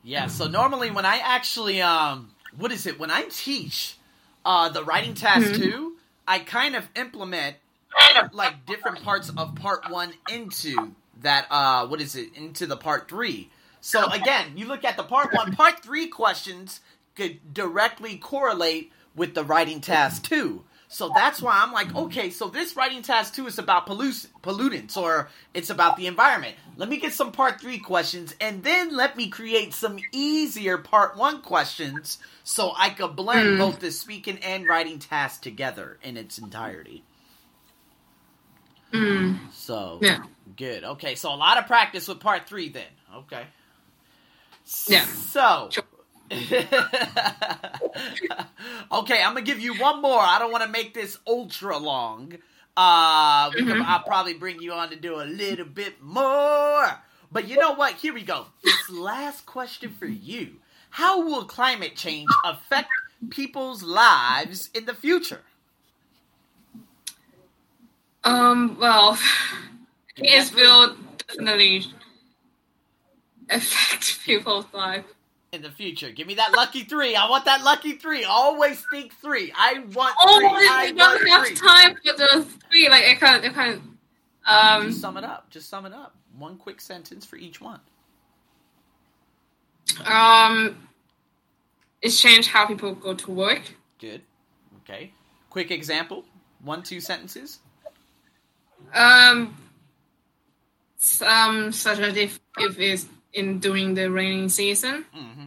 Yeah, 0.04 0.28
so 0.28 0.47
normally 0.47 0.89
when 0.89 1.06
I 1.06 1.17
actually 1.17 1.82
um 1.82 2.32
what 2.57 2.71
is 2.71 2.85
it? 2.85 2.99
When 2.99 3.11
I 3.11 3.23
teach 3.29 3.97
uh 4.45 4.69
the 4.69 4.83
writing 4.83 5.13
task 5.13 5.47
Mhm. 5.51 5.57
2, 5.57 5.97
I 6.27 6.39
kind 6.39 6.75
of 6.75 6.87
implement 6.95 7.57
like 8.33 8.65
different 8.65 9.03
parts 9.03 9.29
of 9.29 9.55
part 9.55 9.89
1 9.89 10.13
into 10.29 10.93
that 11.21 11.47
uh 11.49 11.87
what 11.87 12.01
is 12.01 12.15
it? 12.15 12.33
into 12.35 12.65
the 12.67 12.77
part 12.77 13.07
3. 13.09 13.49
So 13.81 14.05
again, 14.11 14.53
you 14.57 14.65
look 14.67 14.83
at 14.83 14.97
the 14.97 15.03
part 15.03 15.33
1, 15.33 15.55
part 15.55 15.81
3 15.83 16.07
questions 16.07 16.81
could 17.15 17.53
directly 17.53 18.17
correlate 18.17 18.91
with 19.15 19.33
the 19.33 19.43
writing 19.43 19.81
task 19.81 20.23
2. 20.23 20.63
So 20.89 21.12
that's 21.13 21.41
why 21.41 21.60
I'm 21.62 21.73
like, 21.73 21.93
okay, 21.93 22.30
so 22.30 22.47
this 22.47 22.76
writing 22.78 23.02
task 23.02 23.36
2 23.36 23.47
is 23.47 23.60
about 23.60 23.86
pollu- 23.88 24.28
pollutants 24.41 24.95
or 24.95 25.30
it's 25.54 25.69
about 25.69 25.97
the 25.97 26.08
environment. 26.08 26.56
Let 26.78 26.88
me 26.88 26.95
get 26.97 27.12
some 27.12 27.34
part 27.34 27.60
3 27.60 27.78
questions 27.80 28.34
and 28.39 28.63
then 28.63 28.95
let 28.95 29.17
me 29.17 29.28
create 29.28 29.73
some 29.73 30.00
easier 30.13 30.78
part 30.78 31.17
1 31.17 31.41
questions 31.41 32.19
so 32.45 32.71
I 32.78 32.91
could 32.91 33.17
blend 33.17 33.50
Mm. 33.50 33.58
both 33.58 33.80
the 33.80 33.91
speaking 33.91 34.38
and 34.39 34.65
writing 34.65 34.97
task 34.97 35.41
together 35.41 35.97
in 36.04 36.15
its 36.15 36.38
entirety. 36.38 37.04
Mm. 38.93 39.52
So, 39.54 40.00
Yeah. 40.02 40.23
good. 40.56 40.86
Okay, 40.86 41.15
so 41.15 41.34
a 41.34 41.36
lot 41.36 41.58
of 41.58 41.67
practice 41.67 42.08
with 42.08 42.21
part 42.21 42.47
3 42.47 42.69
then. 42.69 42.88
Okay. 43.13 43.45
Yeah. 44.88 45.06
So, 45.06 45.69
Sure. 45.71 45.84
okay, 49.09 49.23
I'm 49.23 49.33
gonna 49.33 49.45
give 49.45 49.59
you 49.59 49.73
one 49.75 50.01
more. 50.01 50.19
I 50.19 50.37
don't 50.39 50.51
want 50.51 50.63
to 50.63 50.69
make 50.69 50.93
this 50.93 51.17
ultra 51.25 51.77
long. 51.77 52.33
Uh, 52.75 53.49
we 53.55 53.63
can. 53.63 53.81
I'll 53.81 54.03
probably 54.03 54.33
bring 54.33 54.61
you 54.61 54.73
on 54.73 54.89
to 54.89 54.95
do 54.95 55.15
a 55.21 55.23
little 55.23 55.65
bit 55.65 56.01
more. 56.01 56.85
But 57.31 57.47
you 57.47 57.57
know 57.57 57.73
what? 57.73 57.93
Here 57.95 58.13
we 58.13 58.23
go. 58.23 58.47
This 58.63 58.89
last 58.89 59.45
question 59.45 59.93
for 59.97 60.05
you: 60.05 60.57
How 60.91 61.21
will 61.21 61.45
climate 61.45 61.95
change 61.95 62.29
affect 62.43 62.89
people's 63.29 63.81
lives 63.81 64.69
in 64.73 64.85
the 64.85 64.93
future? 64.93 65.41
Um. 68.23 68.77
Well, 68.79 69.17
it 70.17 70.53
will 70.53 70.97
definitely 71.27 71.85
affect 73.49 74.19
people's 74.25 74.65
life. 74.73 75.05
In 75.57 75.63
the 75.63 75.71
future, 75.71 76.11
give 76.11 76.27
me 76.27 76.35
that 76.35 76.51
lucky 76.55 76.83
three. 76.83 77.15
I 77.15 77.27
want 77.27 77.45
that 77.45 77.63
lucky 77.63 77.93
three. 77.93 78.23
Always 78.23 78.85
think 78.91 79.11
three. 79.15 79.51
I 79.57 79.79
want 79.95 80.13
Oh, 80.21 80.37
three. 80.39 80.67
I 80.69 80.91
don't 80.95 81.27
have 81.27 81.47
three. 81.47 81.55
time 81.55 81.95
for 81.95 82.13
the 82.15 82.45
three. 82.69 82.87
Like 82.89 83.05
I 83.05 83.15
can't. 83.15 83.43
I 83.43 83.49
can't. 83.49 83.81
Um. 84.45 84.89
Just 84.89 85.01
sum 85.01 85.17
it 85.17 85.23
up. 85.23 85.49
Just 85.49 85.67
sum 85.67 85.87
it 85.87 85.93
up. 85.93 86.15
One 86.37 86.57
quick 86.57 86.79
sentence 86.79 87.25
for 87.25 87.37
each 87.37 87.59
one. 87.59 87.79
Um, 90.05 90.77
it's 92.03 92.21
changed 92.21 92.49
how 92.49 92.67
people 92.67 92.93
go 92.93 93.15
to 93.15 93.31
work. 93.31 93.63
Good. 93.99 94.21
Okay. 94.83 95.11
Quick 95.49 95.71
example. 95.71 96.23
One, 96.61 96.83
two 96.83 96.99
sentences. 97.01 97.57
Um, 98.93 99.57
some 100.97 101.71
such 101.71 101.97
as 101.97 102.15
if 102.15 102.39
if 102.59 102.77
it's 102.79 103.07
in 103.38 103.60
during 103.60 103.93
the 103.93 104.10
raining 104.10 104.50
season, 104.50 105.06
Mm-hmm. 105.15 105.45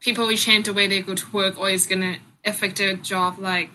people 0.00 0.26
will 0.26 0.36
change 0.36 0.66
the 0.66 0.72
way 0.74 0.86
they 0.86 1.00
go 1.02 1.14
to 1.14 1.26
work, 1.32 1.58
or 1.58 1.68
it's 1.70 1.86
gonna 1.86 2.16
affect 2.44 2.76
their 2.78 2.94
job. 2.94 3.38
Like, 3.38 3.70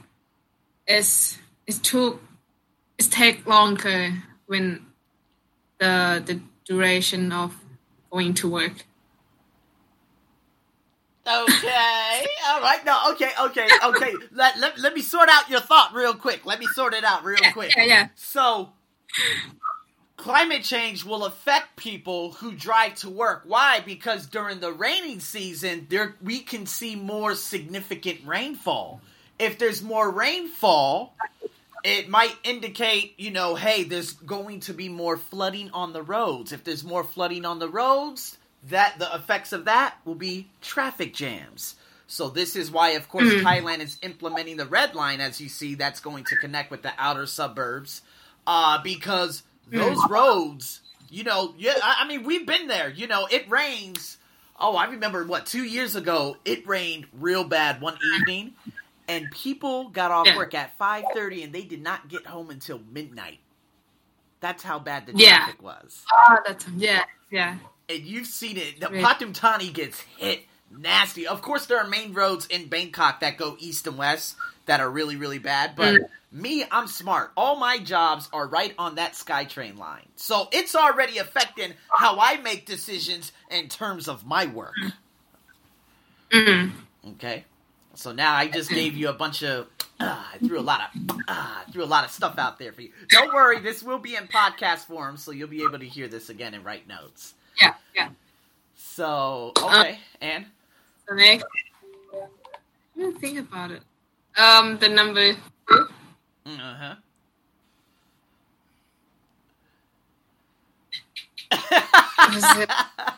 it's 0.87 1.37
it's 1.67 1.79
too 1.79 2.19
it's 2.97 3.07
take 3.09 3.45
longer 3.45 4.23
when 4.47 4.85
the 5.79 6.21
the 6.25 6.39
duration 6.65 7.31
of 7.31 7.55
going 8.11 8.33
to 8.35 8.47
work. 8.49 8.85
Okay. 11.27 12.25
All 12.47 12.61
right. 12.61 12.81
No. 12.85 13.11
Okay. 13.11 13.31
Okay. 13.47 13.67
Okay. 13.83 14.13
let, 14.31 14.59
let, 14.59 14.77
let 14.79 14.93
me 14.93 15.01
sort 15.01 15.27
out 15.27 15.49
your 15.49 15.59
thought 15.59 15.91
real 15.93 16.13
quick. 16.13 16.45
Let 16.45 16.59
me 16.59 16.67
sort 16.67 16.93
it 16.93 17.03
out 17.03 17.23
real 17.23 17.39
quick. 17.51 17.75
Yeah, 17.75 17.83
yeah. 17.83 18.07
So, 18.15 18.69
climate 20.17 20.63
change 20.63 21.03
will 21.03 21.25
affect 21.25 21.75
people 21.75 22.31
who 22.33 22.53
drive 22.53 22.95
to 22.95 23.09
work. 23.09 23.43
Why? 23.45 23.81
Because 23.85 24.25
during 24.25 24.59
the 24.59 24.71
raining 24.71 25.19
season, 25.19 25.87
there 25.89 26.15
we 26.21 26.39
can 26.39 26.65
see 26.65 26.95
more 26.95 27.35
significant 27.35 28.19
rainfall. 28.25 29.01
If 29.37 29.57
there's 29.57 29.81
more 29.81 30.09
rainfall, 30.09 31.13
it 31.83 32.09
might 32.09 32.35
indicate, 32.43 33.13
you 33.17 33.31
know, 33.31 33.55
hey, 33.55 33.83
there's 33.83 34.13
going 34.13 34.61
to 34.61 34.73
be 34.73 34.89
more 34.89 35.17
flooding 35.17 35.69
on 35.71 35.93
the 35.93 36.01
roads. 36.01 36.51
If 36.51 36.63
there's 36.63 36.83
more 36.83 37.03
flooding 37.03 37.45
on 37.45 37.59
the 37.59 37.69
roads, 37.69 38.37
that 38.69 38.97
the 38.97 39.13
effects 39.13 39.53
of 39.53 39.65
that 39.65 39.95
will 40.05 40.15
be 40.15 40.47
traffic 40.61 41.13
jams. 41.13 41.75
So 42.07 42.29
this 42.29 42.55
is 42.55 42.71
why, 42.71 42.91
of 42.91 43.09
course, 43.09 43.25
Mm. 43.25 43.41
Thailand 43.41 43.79
is 43.79 43.97
implementing 44.01 44.57
the 44.57 44.65
red 44.65 44.95
line, 44.95 45.21
as 45.21 45.41
you 45.41 45.49
see, 45.49 45.75
that's 45.75 45.99
going 45.99 46.23
to 46.25 46.37
connect 46.37 46.71
with 46.71 46.81
the 46.81 46.93
outer 46.97 47.25
suburbs, 47.25 48.01
uh, 48.47 48.81
because 48.81 49.43
those 49.67 50.05
mm. 50.05 50.09
roads, 50.09 50.81
you 51.09 51.23
know, 51.23 51.53
yeah, 51.57 51.75
I, 51.83 51.97
I 52.01 52.07
mean, 52.07 52.23
we've 52.23 52.45
been 52.47 52.67
there. 52.67 52.89
You 52.89 53.07
know, 53.07 53.27
it 53.31 53.49
rains. 53.49 54.17
Oh, 54.59 54.75
I 54.75 54.85
remember 54.85 55.25
what 55.25 55.45
two 55.45 55.63
years 55.63 55.95
ago, 55.95 56.37
it 56.45 56.67
rained 56.67 57.07
real 57.13 57.43
bad 57.43 57.81
one 57.81 57.97
evening, 58.01 58.55
and 59.07 59.31
people 59.31 59.89
got 59.89 60.11
off 60.11 60.27
Yeah. 60.27 60.35
work 60.35 60.53
at 60.53 60.77
5:30 60.79 61.43
and 61.45 61.53
they 61.53 61.63
did 61.63 61.81
not 61.81 62.09
get 62.09 62.27
home 62.27 62.49
until 62.49 62.79
midnight. 62.79 63.39
That's 64.41 64.63
how 64.63 64.79
bad 64.79 65.05
the 65.07 65.13
Yeah. 65.13 65.45
traffic 65.45 65.61
was. 65.61 66.05
Oh, 66.11 66.37
that's 66.45 66.67
yeah, 66.69 67.05
yeah. 67.31 67.57
And 67.89 68.03
you've 68.03 68.27
seen 68.27 68.57
it. 68.57 68.79
The 68.79 68.87
Right. 68.87 69.03
Patumtani 69.03 69.73
gets 69.73 70.01
hit 70.01 70.45
nasty. 70.79 71.27
Of 71.27 71.41
course, 71.41 71.65
there 71.65 71.77
are 71.79 71.87
main 71.87 72.13
roads 72.13 72.45
in 72.47 72.67
Bangkok 72.67 73.19
that 73.21 73.37
go 73.37 73.55
east 73.59 73.87
and 73.87 73.97
west 73.97 74.35
that 74.65 74.79
are 74.79 74.89
really, 74.89 75.15
really 75.15 75.39
bad. 75.39 75.75
But 75.75 75.95
Mm. 75.95 76.09
me, 76.31 76.65
I'm 76.71 76.87
smart. 76.87 77.31
All 77.37 77.55
my 77.57 77.77
jobs 77.77 78.29
are 78.33 78.47
right 78.47 78.73
on 78.77 78.95
that 78.95 79.13
SkyTrain 79.13 79.77
line. 79.77 80.07
So 80.15 80.49
it's 80.51 80.75
already 80.75 81.17
affecting 81.19 81.73
how 81.91 82.19
I 82.19 82.37
make 82.37 82.65
decisions 82.65 83.31
in 83.51 83.69
terms 83.69 84.07
of 84.07 84.25
my 84.25 84.45
work. 84.47 84.73
Mm. 86.31 86.71
Okay. 87.11 87.45
So 87.93 88.11
now 88.11 88.35
I 88.35 88.47
just 88.47 88.69
gave 88.69 88.95
you 88.95 89.09
a 89.09 89.13
bunch 89.13 89.43
of. 89.43 89.67
Uh, 89.99 90.21
I 90.33 90.37
threw 90.39 90.59
a 90.59 90.61
lot 90.61 90.81
of. 90.93 91.21
Uh, 91.27 91.63
threw 91.71 91.83
a 91.83 91.85
lot 91.85 92.03
of 92.03 92.11
stuff 92.11 92.37
out 92.37 92.59
there 92.59 92.73
for 92.73 92.81
you. 92.81 92.91
Don't 93.09 93.33
worry, 93.33 93.59
this 93.61 93.81
will 93.81 93.99
be 93.99 94.15
in 94.15 94.27
podcast 94.27 94.79
form, 94.87 95.15
so 95.15 95.31
you'll 95.31 95.47
be 95.47 95.63
able 95.63 95.79
to 95.79 95.85
hear 95.87 96.07
this 96.09 96.29
again 96.29 96.53
and 96.53 96.65
write 96.65 96.87
notes. 96.87 97.33
Yeah, 97.61 97.75
yeah. 97.95 98.09
So 98.75 99.53
okay, 99.57 99.99
and 100.19 100.45
The 101.07 101.15
next, 101.15 101.45
I 102.13 102.99
didn't 102.99 103.19
think 103.19 103.39
about 103.39 103.71
it. 103.71 103.81
Um, 104.37 104.77
the 104.79 104.89
number 104.89 105.33
two. 105.33 105.39
uh 106.47 106.49
huh. 106.49 106.95
it- 111.51 112.69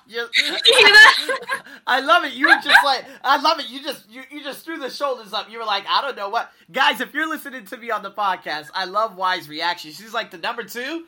Just- 0.09 0.67
You 0.67 0.93
know? 0.93 1.35
I 1.87 2.01
love 2.01 2.25
it. 2.25 2.33
You 2.33 2.47
were 2.47 2.55
just 2.61 2.83
like, 2.83 3.05
I 3.23 3.39
love 3.41 3.59
it. 3.59 3.69
You 3.69 3.81
just, 3.81 4.09
you, 4.09 4.21
you 4.29 4.43
just 4.43 4.65
threw 4.65 4.77
the 4.77 4.89
shoulders 4.89 5.31
up. 5.33 5.49
You 5.49 5.59
were 5.59 5.65
like, 5.65 5.85
I 5.89 6.01
don't 6.01 6.17
know 6.17 6.29
what, 6.29 6.51
guys. 6.71 6.99
If 7.01 7.13
you're 7.13 7.27
listening 7.29 7.65
to 7.65 7.77
me 7.77 7.91
on 7.91 8.03
the 8.03 8.11
podcast, 8.11 8.67
I 8.73 8.85
love 8.85 9.15
Wise 9.15 9.47
reaction. 9.47 9.91
She's 9.91 10.13
like 10.13 10.31
the 10.31 10.37
number 10.37 10.63
two. 10.63 11.05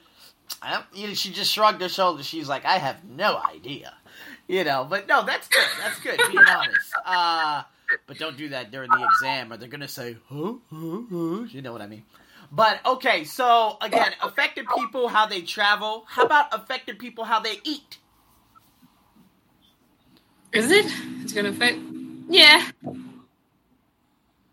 I 0.61 0.71
don't- 0.73 0.85
you 0.93 1.07
know, 1.07 1.13
she 1.13 1.31
just 1.31 1.51
shrugged 1.51 1.81
her 1.81 1.89
shoulders. 1.89 2.25
She's 2.25 2.47
like, 2.49 2.65
I 2.65 2.77
have 2.77 3.03
no 3.05 3.37
idea, 3.53 3.93
you 4.49 4.65
know. 4.65 4.85
But 4.89 5.07
no, 5.07 5.23
that's 5.23 5.47
good. 5.47 5.63
That's 5.81 5.99
good. 6.01 6.19
Being 6.29 6.39
honest. 6.39 6.91
Uh, 7.05 7.63
but 8.05 8.17
don't 8.17 8.35
do 8.35 8.49
that 8.49 8.71
during 8.71 8.89
the 8.89 9.05
exam, 9.05 9.53
or 9.53 9.57
they're 9.57 9.69
gonna 9.69 9.87
say, 9.87 10.17
huh, 10.27 10.53
huh, 10.69 11.01
huh. 11.09 11.43
You 11.49 11.61
know 11.61 11.71
what 11.71 11.81
I 11.81 11.87
mean? 11.87 12.03
But 12.51 12.85
okay, 12.85 13.23
so 13.23 13.77
again, 13.79 14.11
affected 14.21 14.65
people 14.75 15.07
how 15.07 15.27
they 15.27 15.41
travel. 15.41 16.03
How 16.07 16.23
about 16.23 16.53
affected 16.53 16.99
people 16.99 17.23
how 17.23 17.39
they 17.39 17.59
eat? 17.63 17.99
Is 20.51 20.71
it? 20.71 20.91
It's 21.21 21.31
gonna 21.31 21.49
affect. 21.49 21.77
Yeah. 22.27 22.67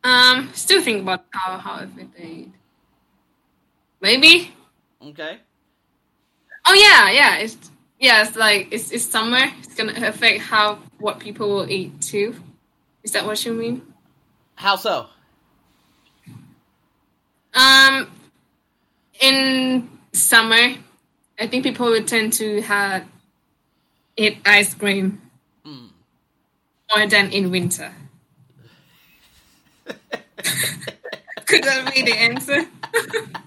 Um, 0.04 0.50
still 0.52 0.82
think 0.82 1.02
about 1.02 1.24
how 1.30 1.56
how 1.58 1.82
affect 1.82 2.16
they 2.16 2.24
eat. 2.24 2.52
Maybe. 4.00 4.52
Okay. 5.02 5.38
Oh 6.68 6.74
yeah, 6.74 7.10
yeah. 7.10 7.36
It's 7.38 7.56
yeah. 7.98 8.22
It's 8.26 8.36
like 8.36 8.68
it's 8.70 8.90
it's 8.92 9.04
summer. 9.04 9.44
It's 9.62 9.74
gonna 9.74 9.92
affect 10.06 10.40
how 10.42 10.78
what 10.98 11.18
people 11.18 11.48
will 11.48 11.70
eat 11.70 12.00
too. 12.00 12.34
Is 13.02 13.12
that 13.12 13.24
what 13.26 13.44
you 13.44 13.52
mean? 13.52 13.82
How 14.56 14.76
so? 14.76 15.06
Um, 17.54 18.10
in 19.20 19.88
summer, 20.12 20.74
I 21.38 21.46
think 21.46 21.64
people 21.64 21.86
would 21.86 22.06
tend 22.06 22.34
to 22.34 22.60
have 22.62 23.06
eat 24.16 24.38
ice 24.44 24.74
cream 24.74 25.20
Mm. 25.64 25.88
more 26.94 27.06
than 27.08 27.32
in 27.32 27.50
winter. 27.50 27.92
Could 31.46 31.64
that 31.64 31.92
be 31.94 32.02
the 32.02 32.14
answer? 32.16 32.66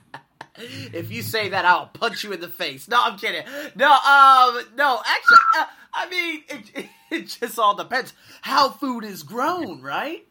if 0.59 1.11
you 1.11 1.21
say 1.21 1.49
that, 1.49 1.65
I'll 1.65 1.87
punch 1.87 2.23
you 2.23 2.31
in 2.33 2.41
the 2.41 2.47
face. 2.47 2.87
No, 2.87 2.99
I'm 3.01 3.17
kidding. 3.17 3.43
No, 3.75 3.91
um, 3.91 4.61
no, 4.75 5.01
actually, 5.05 5.37
uh, 5.59 5.65
I 5.93 6.09
mean, 6.09 6.43
it, 6.49 6.85
it 7.11 7.37
just 7.39 7.57
all 7.59 7.75
depends 7.75 8.13
how 8.41 8.69
food 8.69 9.03
is 9.03 9.23
grown, 9.23 9.81
right? 9.81 10.25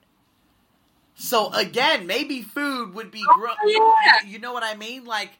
So 1.14 1.53
again, 1.53 2.07
maybe 2.07 2.43
food 2.43 2.95
would 2.95 3.11
be 3.11 3.25
grown. 3.35 3.57
yeah. 3.67 4.27
You 4.27 4.38
know 4.38 4.53
what 4.53 4.62
I 4.62 4.77
mean? 4.77 5.05
Like 5.05 5.31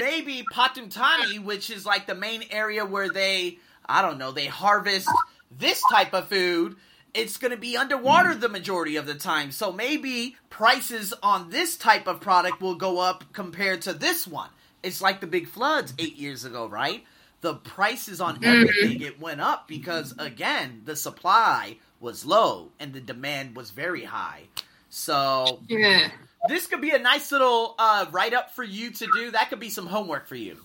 maybe 0.00 0.44
Pathum 0.52 0.90
Thani, 0.90 1.38
which 1.38 1.70
is 1.70 1.84
like 1.84 2.06
the 2.06 2.14
main 2.14 2.44
area 2.50 2.86
where 2.86 3.10
they, 3.10 3.58
I 3.86 4.00
don't 4.00 4.16
know, 4.18 4.32
they 4.32 4.46
harvest 4.46 5.08
this 5.50 5.82
type 5.90 6.14
of 6.14 6.28
food. 6.28 6.76
It's 7.16 7.38
going 7.38 7.50
to 7.50 7.56
be 7.56 7.76
underwater 7.76 8.34
the 8.34 8.48
majority 8.48 8.96
of 8.96 9.06
the 9.06 9.14
time. 9.14 9.50
So 9.50 9.72
maybe 9.72 10.36
prices 10.50 11.14
on 11.22 11.50
this 11.50 11.76
type 11.76 12.06
of 12.06 12.20
product 12.20 12.60
will 12.60 12.74
go 12.74 12.98
up 12.98 13.24
compared 13.32 13.82
to 13.82 13.92
this 13.92 14.26
one. 14.26 14.50
It's 14.82 15.00
like 15.00 15.20
the 15.20 15.26
big 15.26 15.48
floods 15.48 15.94
eight 15.98 16.16
years 16.16 16.44
ago, 16.44 16.66
right? 16.66 17.04
The 17.40 17.54
prices 17.54 18.20
on 18.20 18.44
everything 18.44 19.00
it 19.00 19.20
went 19.20 19.40
up 19.40 19.66
because 19.66 20.14
again 20.18 20.82
the 20.84 20.96
supply 20.96 21.78
was 22.00 22.24
low 22.24 22.70
and 22.78 22.92
the 22.92 23.00
demand 23.00 23.56
was 23.56 23.70
very 23.70 24.04
high. 24.04 24.42
So 24.90 25.60
Yeah. 25.68 26.10
this 26.48 26.66
could 26.66 26.80
be 26.80 26.90
a 26.90 26.98
nice 26.98 27.32
little 27.32 27.74
uh, 27.78 28.06
write 28.10 28.34
up 28.34 28.54
for 28.54 28.62
you 28.64 28.90
to 28.90 29.06
do. 29.12 29.30
That 29.30 29.48
could 29.48 29.60
be 29.60 29.70
some 29.70 29.86
homework 29.86 30.26
for 30.26 30.36
you. 30.36 30.58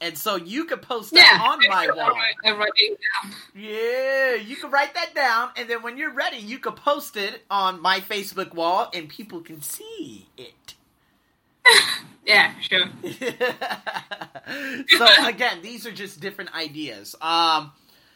And 0.00 0.16
so 0.16 0.36
you 0.36 0.66
could 0.66 0.82
post 0.82 1.12
that 1.12 1.38
Yeah. 1.40 1.48
on 1.48 1.58
my 1.68 1.88
wall. 1.94 2.14
I 2.44 2.52
write 2.52 2.70
it 2.76 2.98
down. 3.22 3.32
Yeah, 3.54 4.34
you 4.34 4.56
can 4.56 4.70
write 4.70 4.92
that 4.94 5.14
down, 5.14 5.50
and 5.56 5.68
then 5.70 5.82
when 5.82 5.96
you're 5.96 6.12
ready, 6.12 6.36
you 6.36 6.58
can 6.58 6.74
post 6.74 7.16
it 7.16 7.44
on 7.50 7.80
my 7.80 8.00
Facebook 8.00 8.52
wall, 8.54 8.90
and 8.92 9.08
people 9.08 9.40
can 9.40 9.62
see 9.62 10.28
it. 10.36 10.74
Yeah, 12.26 12.54
sure. 12.58 12.86
so 14.98 15.06
again, 15.26 15.62
these 15.62 15.86
are 15.86 15.92
just 15.92 16.18
different 16.18 16.52
ideas. 16.56 17.14
Um, 17.22 17.70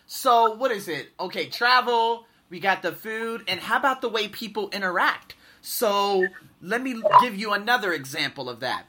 so 0.07 0.55
what 0.55 0.73
is 0.73 0.89
it? 0.89 1.11
Okay, 1.21 1.47
travel. 1.47 2.27
We 2.49 2.59
got 2.59 2.83
the 2.83 2.91
food, 2.91 3.45
and 3.47 3.61
how 3.61 3.77
about 3.79 4.01
the 4.01 4.09
way 4.09 4.27
people 4.27 4.69
interact? 4.71 5.37
So 5.63 6.27
let 6.61 6.83
me 6.83 7.01
give 7.21 7.37
you 7.37 7.53
another 7.53 7.93
example 7.93 8.49
of 8.49 8.59
that. 8.61 8.87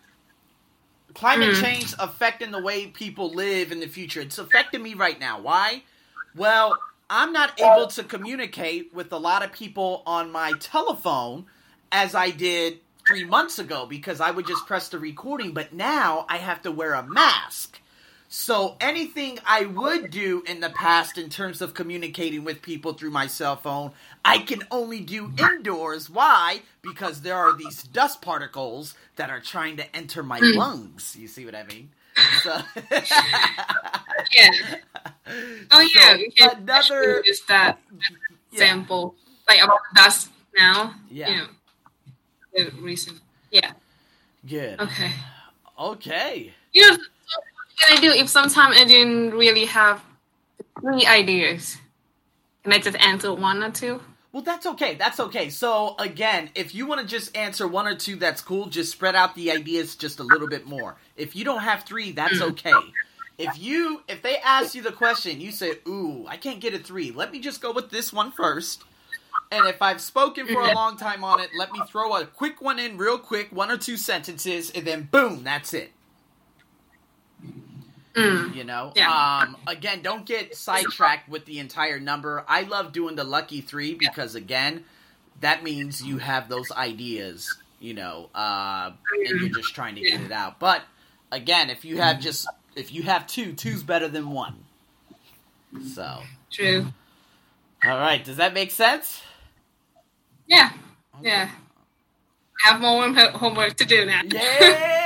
Climate 1.14 1.56
Mm. 1.56 1.62
change 1.62 1.94
affecting 2.00 2.52
the 2.52 2.62
way 2.62 2.88
people 2.88 3.34
live 3.34 3.72
in 3.72 3.80
the 3.80 3.88
future. 3.88 4.22
It's 4.22 4.38
affecting 4.38 4.82
me 4.82 4.94
right 4.94 5.20
now. 5.20 5.40
Why? 5.40 5.84
Well, 6.36 6.78
I'm 7.10 7.34
not 7.34 7.60
able 7.60 7.88
to 7.88 8.04
communicate 8.04 8.94
with 8.94 9.12
a 9.12 9.18
lot 9.18 9.44
of 9.44 9.52
people 9.52 10.02
on 10.06 10.32
my 10.32 10.54
telephone 10.60 11.46
as 11.92 12.16
I 12.16 12.30
did 12.30 12.80
three 13.06 13.26
months 13.26 13.60
ago 13.60 13.86
because 13.86 14.22
I 14.22 14.32
would 14.32 14.48
just 14.48 14.66
press 14.66 14.88
the 14.88 15.00
recording, 15.00 15.52
but 15.52 15.74
now 15.74 16.26
I 16.30 16.38
have 16.38 16.62
to 16.62 16.72
wear 16.72 16.94
a 16.94 17.04
mask. 17.04 17.81
So 18.34 18.78
anything 18.80 19.40
I 19.46 19.66
would 19.66 20.10
do 20.10 20.42
in 20.48 20.62
the 20.62 20.70
past 20.70 21.18
in 21.18 21.30
terms 21.30 21.62
of 21.62 21.74
communicating 21.74 22.46
with 22.46 22.62
people 22.62 22.94
through 22.94 23.12
my 23.12 23.28
cell 23.28 23.58
phone, 23.58 23.92
I 24.24 24.38
can 24.38 24.64
only 24.72 25.02
do 25.02 25.34
indoors. 25.38 26.10
Why? 26.10 26.62
Because 26.82 27.24
there 27.24 27.36
are 27.36 27.52
these 27.58 27.84
dust 27.84 28.22
particles 28.22 28.96
that 29.18 29.30
are 29.30 29.42
trying 29.42 29.76
to 29.78 29.96
enter 29.96 30.24
my 30.24 30.40
hmm. 30.40 30.58
lungs. 30.58 31.14
You 31.20 31.28
see 31.28 31.44
what 31.44 31.56
I 31.56 31.64
mean? 31.64 31.90
So, 32.42 32.58
Yeah. 32.90 34.50
Oh 35.72 35.90
yeah. 35.94 36.18
So, 36.38 36.52
another 36.52 37.22
use 37.26 37.42
that 37.50 37.80
yeah, 38.54 38.82
like 39.50 39.62
about 39.62 39.80
dust 39.94 40.30
now. 40.56 40.96
Yeah. 41.10 41.30
You 41.30 41.36
know, 41.36 41.48
the 42.72 42.82
reason. 42.82 43.20
Yeah. 43.52 43.74
good. 44.48 44.80
Okay. 44.80 45.12
Okay. 45.78 46.54
You 46.72 46.92
know, 46.92 46.98
can 47.82 47.98
I 47.98 48.02
do 48.02 48.12
if 48.12 48.30
sometimes 48.30 48.78
I 48.78 48.86
didn't 48.86 49.32
really 49.32 49.66
have 49.66 50.04
three 50.80 51.06
ideas? 51.06 51.78
Can 52.64 52.74
I 52.74 52.80
just 52.80 52.98
answer 52.98 53.34
one 53.34 53.64
or 53.64 53.72
two? 53.72 54.02
Well, 54.32 54.44
that's 54.44 54.66
okay. 54.66 54.96
That's 54.96 55.20
okay. 55.20 55.50
So, 55.50 55.96
again, 56.00 56.52
if 56.56 56.74
you 56.74 56.86
want 56.86 57.02
to 57.02 57.08
just 57.08 57.36
answer 57.36 57.68
one 57.68 57.86
or 57.86 57.96
two, 57.96 58.16
that's 58.16 58.42
cool. 58.42 58.68
Just 58.68 58.92
spread 58.92 59.16
out 59.16 59.36
the 59.36 59.52
ideas 59.52 59.96
just 59.96 60.20
a 60.20 60.24
little 60.24 60.48
bit 60.48 60.66
more. 60.66 60.96
If 61.18 61.36
you 61.36 61.44
don't 61.44 61.62
have 61.62 61.84
three, 61.84 62.12
that's 62.12 62.38
hmm. 62.38 62.52
okay. 62.52 62.74
If 63.38 63.60
you 63.60 64.04
if 64.08 64.22
they 64.22 64.38
ask 64.38 64.76
you 64.76 64.84
the 64.84 64.92
question, 64.92 65.42
you 65.42 65.52
say, 65.52 65.80
"Ooh, 65.88 66.26
I 66.28 66.38
can't 66.38 66.60
get 66.60 66.76
a 66.76 66.80
3. 66.80 67.12
Let 67.12 67.32
me 67.32 67.40
just 67.40 67.60
go 67.60 67.72
with 67.72 67.90
this 67.90 68.14
one 68.14 68.32
first. 68.32 68.84
And 69.52 69.68
if 69.68 69.82
I've 69.82 70.00
spoken 70.00 70.48
for 70.48 70.62
a 70.62 70.68
mm-hmm. 70.68 70.76
long 70.76 70.98
time 70.98 71.24
on 71.24 71.42
it, 71.42 71.50
let 71.58 71.74
me 71.74 71.82
throw 71.90 72.16
a 72.16 72.26
quick 72.26 72.62
one 72.62 72.80
in 72.80 72.98
real 72.98 73.18
quick, 73.18 73.52
one 73.52 73.70
or 73.70 73.78
two 73.78 73.98
sentences, 73.98 74.70
and 74.70 74.88
then 74.88 75.10
boom, 75.12 75.44
that's 75.44 75.74
it. 75.74 75.92
Mm. 78.14 78.56
You 78.56 78.64
know? 78.64 78.92
Yeah. 78.96 79.10
Um 79.44 79.58
again, 79.68 80.02
don't 80.02 80.26
get 80.26 80.56
sidetracked 80.56 81.30
with 81.30 81.46
the 81.46 81.60
entire 81.60 82.00
number. 82.00 82.44
I 82.48 82.64
love 82.64 82.92
doing 82.92 83.16
the 83.16 83.24
lucky 83.24 83.62
3 83.62 83.96
because 83.96 84.36
again, 84.36 84.84
that 85.40 85.64
means 85.64 86.04
you 86.04 86.18
have 86.18 86.50
those 86.50 86.72
ideas, 86.72 87.58
you 87.80 87.94
know, 87.94 88.30
uh 88.36 88.92
and 89.26 89.40
you're 89.40 89.50
just 89.50 89.74
trying 89.74 89.96
to 89.96 90.02
get 90.02 90.22
it 90.22 90.32
out. 90.32 90.60
But 90.60 90.84
again, 91.32 91.70
if 91.70 91.86
you 91.86 91.98
have 91.98 92.20
just 92.20 92.48
if 92.76 92.94
you 92.94 93.04
have 93.04 93.28
two, 93.28 93.54
two's 93.54 93.84
better 93.84 94.08
than 94.08 94.30
one. 94.32 94.66
So, 95.94 96.20
True. 96.52 96.88
all 97.84 97.98
right, 97.98 98.24
does 98.24 98.38
that 98.38 98.54
make 98.54 98.72
sense? 98.72 99.22
Yeah. 100.48 100.72
Yeah. 101.22 101.50
I 102.66 102.70
have 102.72 102.82
more 102.82 103.08
homework 103.32 103.76
to 103.78 103.86
do 103.86 104.06
now. 104.06 104.22
yeah. 104.26 104.98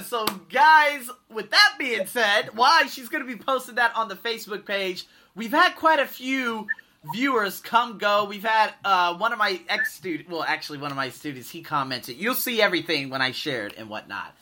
So, 0.00 0.24
guys, 0.50 1.10
with 1.30 1.50
that 1.50 1.74
being 1.78 2.06
said, 2.06 2.50
why 2.54 2.86
she's 2.86 3.08
going 3.08 3.26
to 3.26 3.30
be 3.30 3.42
posting 3.42 3.74
that 3.76 3.94
on 3.94 4.08
the 4.08 4.14
Facebook 4.14 4.64
page. 4.64 5.06
We've 5.34 5.50
had 5.50 5.74
quite 5.76 5.98
a 5.98 6.06
few 6.06 6.66
viewers 7.12 7.60
come 7.60 7.98
go. 7.98 8.24
We've 8.24 8.44
had 8.44 8.72
uh, 8.84 9.14
one 9.16 9.32
of 9.32 9.38
my 9.38 9.60
ex 9.68 9.94
students, 9.94 10.30
well, 10.30 10.42
actually, 10.42 10.78
one 10.78 10.90
of 10.90 10.96
my 10.96 11.10
students, 11.10 11.50
he 11.50 11.62
commented. 11.62 12.16
You'll 12.16 12.34
see 12.34 12.62
everything 12.62 13.10
when 13.10 13.22
I 13.22 13.32
shared 13.32 13.74
and 13.76 13.88
whatnot. 13.88 14.34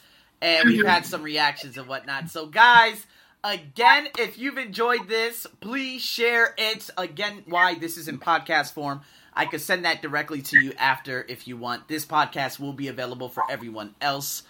And 0.42 0.68
we've 0.68 0.86
had 0.86 1.04
some 1.04 1.22
reactions 1.22 1.76
and 1.76 1.86
whatnot. 1.86 2.30
So, 2.30 2.46
guys, 2.46 3.06
again, 3.44 4.08
if 4.18 4.38
you've 4.38 4.58
enjoyed 4.58 5.08
this, 5.08 5.46
please 5.60 6.02
share 6.02 6.54
it. 6.56 6.88
Again, 6.96 7.42
why 7.46 7.74
this 7.74 7.96
is 7.96 8.08
in 8.08 8.18
podcast 8.18 8.72
form. 8.72 9.02
I 9.34 9.46
could 9.46 9.60
send 9.60 9.84
that 9.84 10.02
directly 10.02 10.42
to 10.42 10.60
you 10.62 10.72
after 10.78 11.24
if 11.28 11.46
you 11.46 11.56
want. 11.56 11.88
This 11.88 12.04
podcast 12.04 12.58
will 12.58 12.72
be 12.72 12.88
available 12.88 13.28
for 13.28 13.44
everyone 13.50 13.94
else 14.00 14.42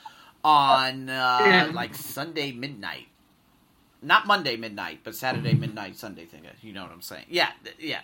on 0.45 1.09
uh, 1.09 1.39
yeah. 1.45 1.71
like 1.73 1.95
Sunday 1.95 2.53
midnight. 2.53 3.07
Not 4.03 4.27
Monday 4.27 4.57
midnight, 4.57 5.01
but 5.05 5.15
Saturday 5.15 5.53
midnight, 5.53 5.97
Sunday 5.97 6.25
thing. 6.25 6.43
You 6.63 6.73
know 6.73 6.83
what 6.83 6.93
I'm 6.93 7.03
saying? 7.03 7.27
Yeah, 7.29 7.51
yeah. 7.79 8.01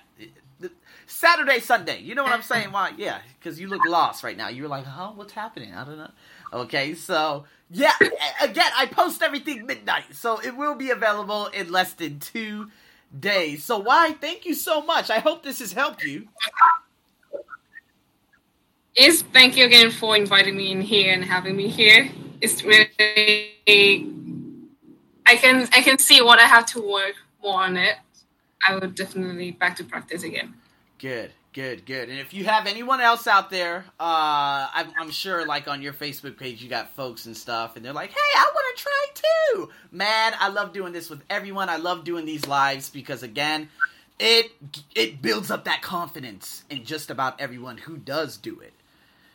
Saturday, 1.06 1.60
Sunday. 1.60 2.00
You 2.00 2.14
know 2.14 2.22
what 2.22 2.32
I'm 2.32 2.42
saying? 2.42 2.70
Why? 2.70 2.92
Yeah, 2.98 3.18
because 3.38 3.58
you 3.58 3.68
look 3.68 3.80
lost 3.86 4.22
right 4.22 4.36
now. 4.36 4.48
You're 4.48 4.68
like, 4.68 4.84
huh? 4.84 5.12
What's 5.14 5.32
happening? 5.32 5.74
I 5.74 5.84
don't 5.84 5.96
know. 5.96 6.10
Okay, 6.52 6.94
so 6.94 7.44
yeah, 7.70 7.94
again, 8.42 8.70
I 8.76 8.86
post 8.86 9.22
everything 9.22 9.64
midnight, 9.66 10.14
so 10.14 10.38
it 10.38 10.56
will 10.56 10.74
be 10.74 10.90
available 10.90 11.46
in 11.46 11.72
less 11.72 11.94
than 11.94 12.18
two 12.18 12.70
days. 13.18 13.64
So 13.64 13.78
why? 13.78 14.12
Thank 14.20 14.44
you 14.44 14.54
so 14.54 14.82
much. 14.82 15.10
I 15.10 15.18
hope 15.20 15.42
this 15.42 15.60
has 15.60 15.72
helped 15.72 16.02
you. 16.02 16.28
Yes, 18.94 19.22
thank 19.22 19.56
you 19.56 19.66
again 19.66 19.90
for 19.90 20.16
inviting 20.16 20.56
me 20.56 20.72
in 20.72 20.80
here 20.80 21.12
and 21.12 21.24
having 21.24 21.56
me 21.56 21.68
here. 21.68 22.10
It's 22.40 22.62
really 22.62 22.86
I 25.26 25.36
can 25.36 25.68
I 25.72 25.80
can 25.82 25.98
see 25.98 26.22
what 26.22 26.38
I 26.38 26.44
have 26.44 26.66
to 26.66 26.80
work 26.80 27.14
more 27.42 27.62
on 27.62 27.76
it. 27.76 27.96
I 28.66 28.74
would 28.74 28.94
definitely 28.94 29.52
back 29.52 29.76
to 29.76 29.84
practice 29.84 30.22
again. 30.22 30.54
Good, 30.98 31.30
good, 31.52 31.84
good. 31.84 32.08
And 32.08 32.18
if 32.18 32.32
you 32.32 32.44
have 32.44 32.66
anyone 32.66 33.00
else 33.00 33.26
out 33.26 33.50
there, 33.50 33.84
uh, 34.00 34.66
I'm, 34.72 34.88
I'm, 34.98 35.10
sure 35.10 35.46
like 35.46 35.68
on 35.68 35.82
your 35.82 35.92
Facebook 35.92 36.38
page 36.38 36.62
you 36.62 36.70
got 36.70 36.88
folks 36.96 37.26
and 37.26 37.36
stuff, 37.36 37.76
and 37.76 37.84
they're 37.84 37.92
like, 37.92 38.10
"Hey, 38.10 38.16
I 38.16 38.50
want 38.54 38.76
to 38.76 38.82
try 38.82 39.06
too." 39.14 39.70
Man, 39.90 40.32
I 40.40 40.48
love 40.48 40.72
doing 40.72 40.92
this 40.92 41.10
with 41.10 41.22
everyone. 41.28 41.68
I 41.68 41.76
love 41.76 42.04
doing 42.04 42.24
these 42.24 42.46
lives 42.46 42.88
because 42.88 43.22
again, 43.22 43.68
it 44.18 44.52
it 44.94 45.20
builds 45.20 45.50
up 45.50 45.64
that 45.64 45.82
confidence 45.82 46.64
in 46.70 46.84
just 46.84 47.10
about 47.10 47.40
everyone 47.40 47.78
who 47.78 47.96
does 47.98 48.36
do 48.36 48.60
it. 48.60 48.72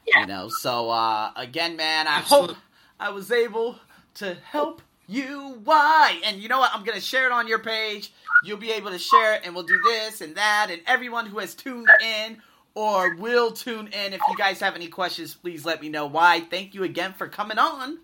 Yeah. 0.07 0.21
You 0.21 0.27
know, 0.27 0.49
so 0.49 0.89
uh, 0.89 1.31
again, 1.35 1.75
man, 1.75 2.07
I 2.07 2.19
Absolutely. 2.19 2.55
hope 2.55 2.63
I 3.01 3.09
was 3.09 3.31
able 3.31 3.77
to 4.15 4.35
help 4.35 4.83
you. 5.07 5.59
Why? 5.63 6.21
And 6.23 6.37
you 6.37 6.47
know 6.47 6.59
what? 6.59 6.69
I'm 6.71 6.83
gonna 6.83 7.01
share 7.01 7.25
it 7.25 7.31
on 7.31 7.47
your 7.47 7.57
page. 7.57 8.13
You'll 8.43 8.57
be 8.57 8.71
able 8.71 8.91
to 8.91 8.99
share 8.99 9.33
it, 9.33 9.41
and 9.43 9.55
we'll 9.55 9.63
do 9.65 9.79
this 9.83 10.21
and 10.21 10.35
that. 10.35 10.67
And 10.69 10.83
everyone 10.85 11.25
who 11.25 11.39
has 11.39 11.55
tuned 11.55 11.89
in 12.03 12.37
or 12.75 13.15
will 13.15 13.51
tune 13.51 13.87
in, 13.87 14.13
if 14.13 14.21
you 14.29 14.37
guys 14.37 14.59
have 14.59 14.75
any 14.75 14.87
questions, 14.87 15.33
please 15.33 15.65
let 15.65 15.81
me 15.81 15.89
know. 15.89 16.05
Why? 16.05 16.41
Thank 16.41 16.75
you 16.75 16.83
again 16.83 17.13
for 17.13 17.27
coming 17.27 17.57
on. 17.57 17.97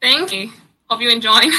Thank 0.00 0.32
you. 0.32 0.52
Hope 0.88 1.02
you 1.02 1.10
enjoy. 1.10 1.40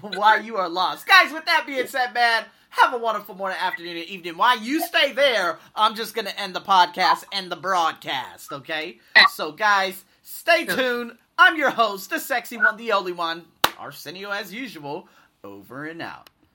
Why 0.00 0.36
you 0.44 0.58
are 0.58 0.68
lost, 0.68 1.06
guys. 1.06 1.32
With 1.32 1.46
that 1.46 1.64
being 1.66 1.86
said, 1.86 2.12
man. 2.12 2.44
Have 2.70 2.94
a 2.94 2.98
wonderful 2.98 3.34
morning, 3.34 3.58
afternoon, 3.60 3.96
and 3.96 4.06
evening. 4.06 4.36
While 4.36 4.60
you 4.60 4.80
stay 4.86 5.12
there, 5.12 5.58
I'm 5.74 5.96
just 5.96 6.14
going 6.14 6.26
to 6.26 6.40
end 6.40 6.54
the 6.54 6.60
podcast 6.60 7.24
and 7.32 7.50
the 7.50 7.56
broadcast, 7.56 8.52
okay? 8.52 8.98
So, 9.30 9.50
guys, 9.50 10.04
stay 10.22 10.64
tuned. 10.66 11.18
I'm 11.36 11.56
your 11.56 11.70
host, 11.70 12.10
the 12.10 12.20
sexy 12.20 12.56
one, 12.56 12.76
the 12.76 12.92
only 12.92 13.12
one, 13.12 13.44
Arsenio, 13.78 14.30
as 14.30 14.54
usual. 14.54 15.08
Over 15.42 15.86
and 15.86 16.00
out. 16.00 16.29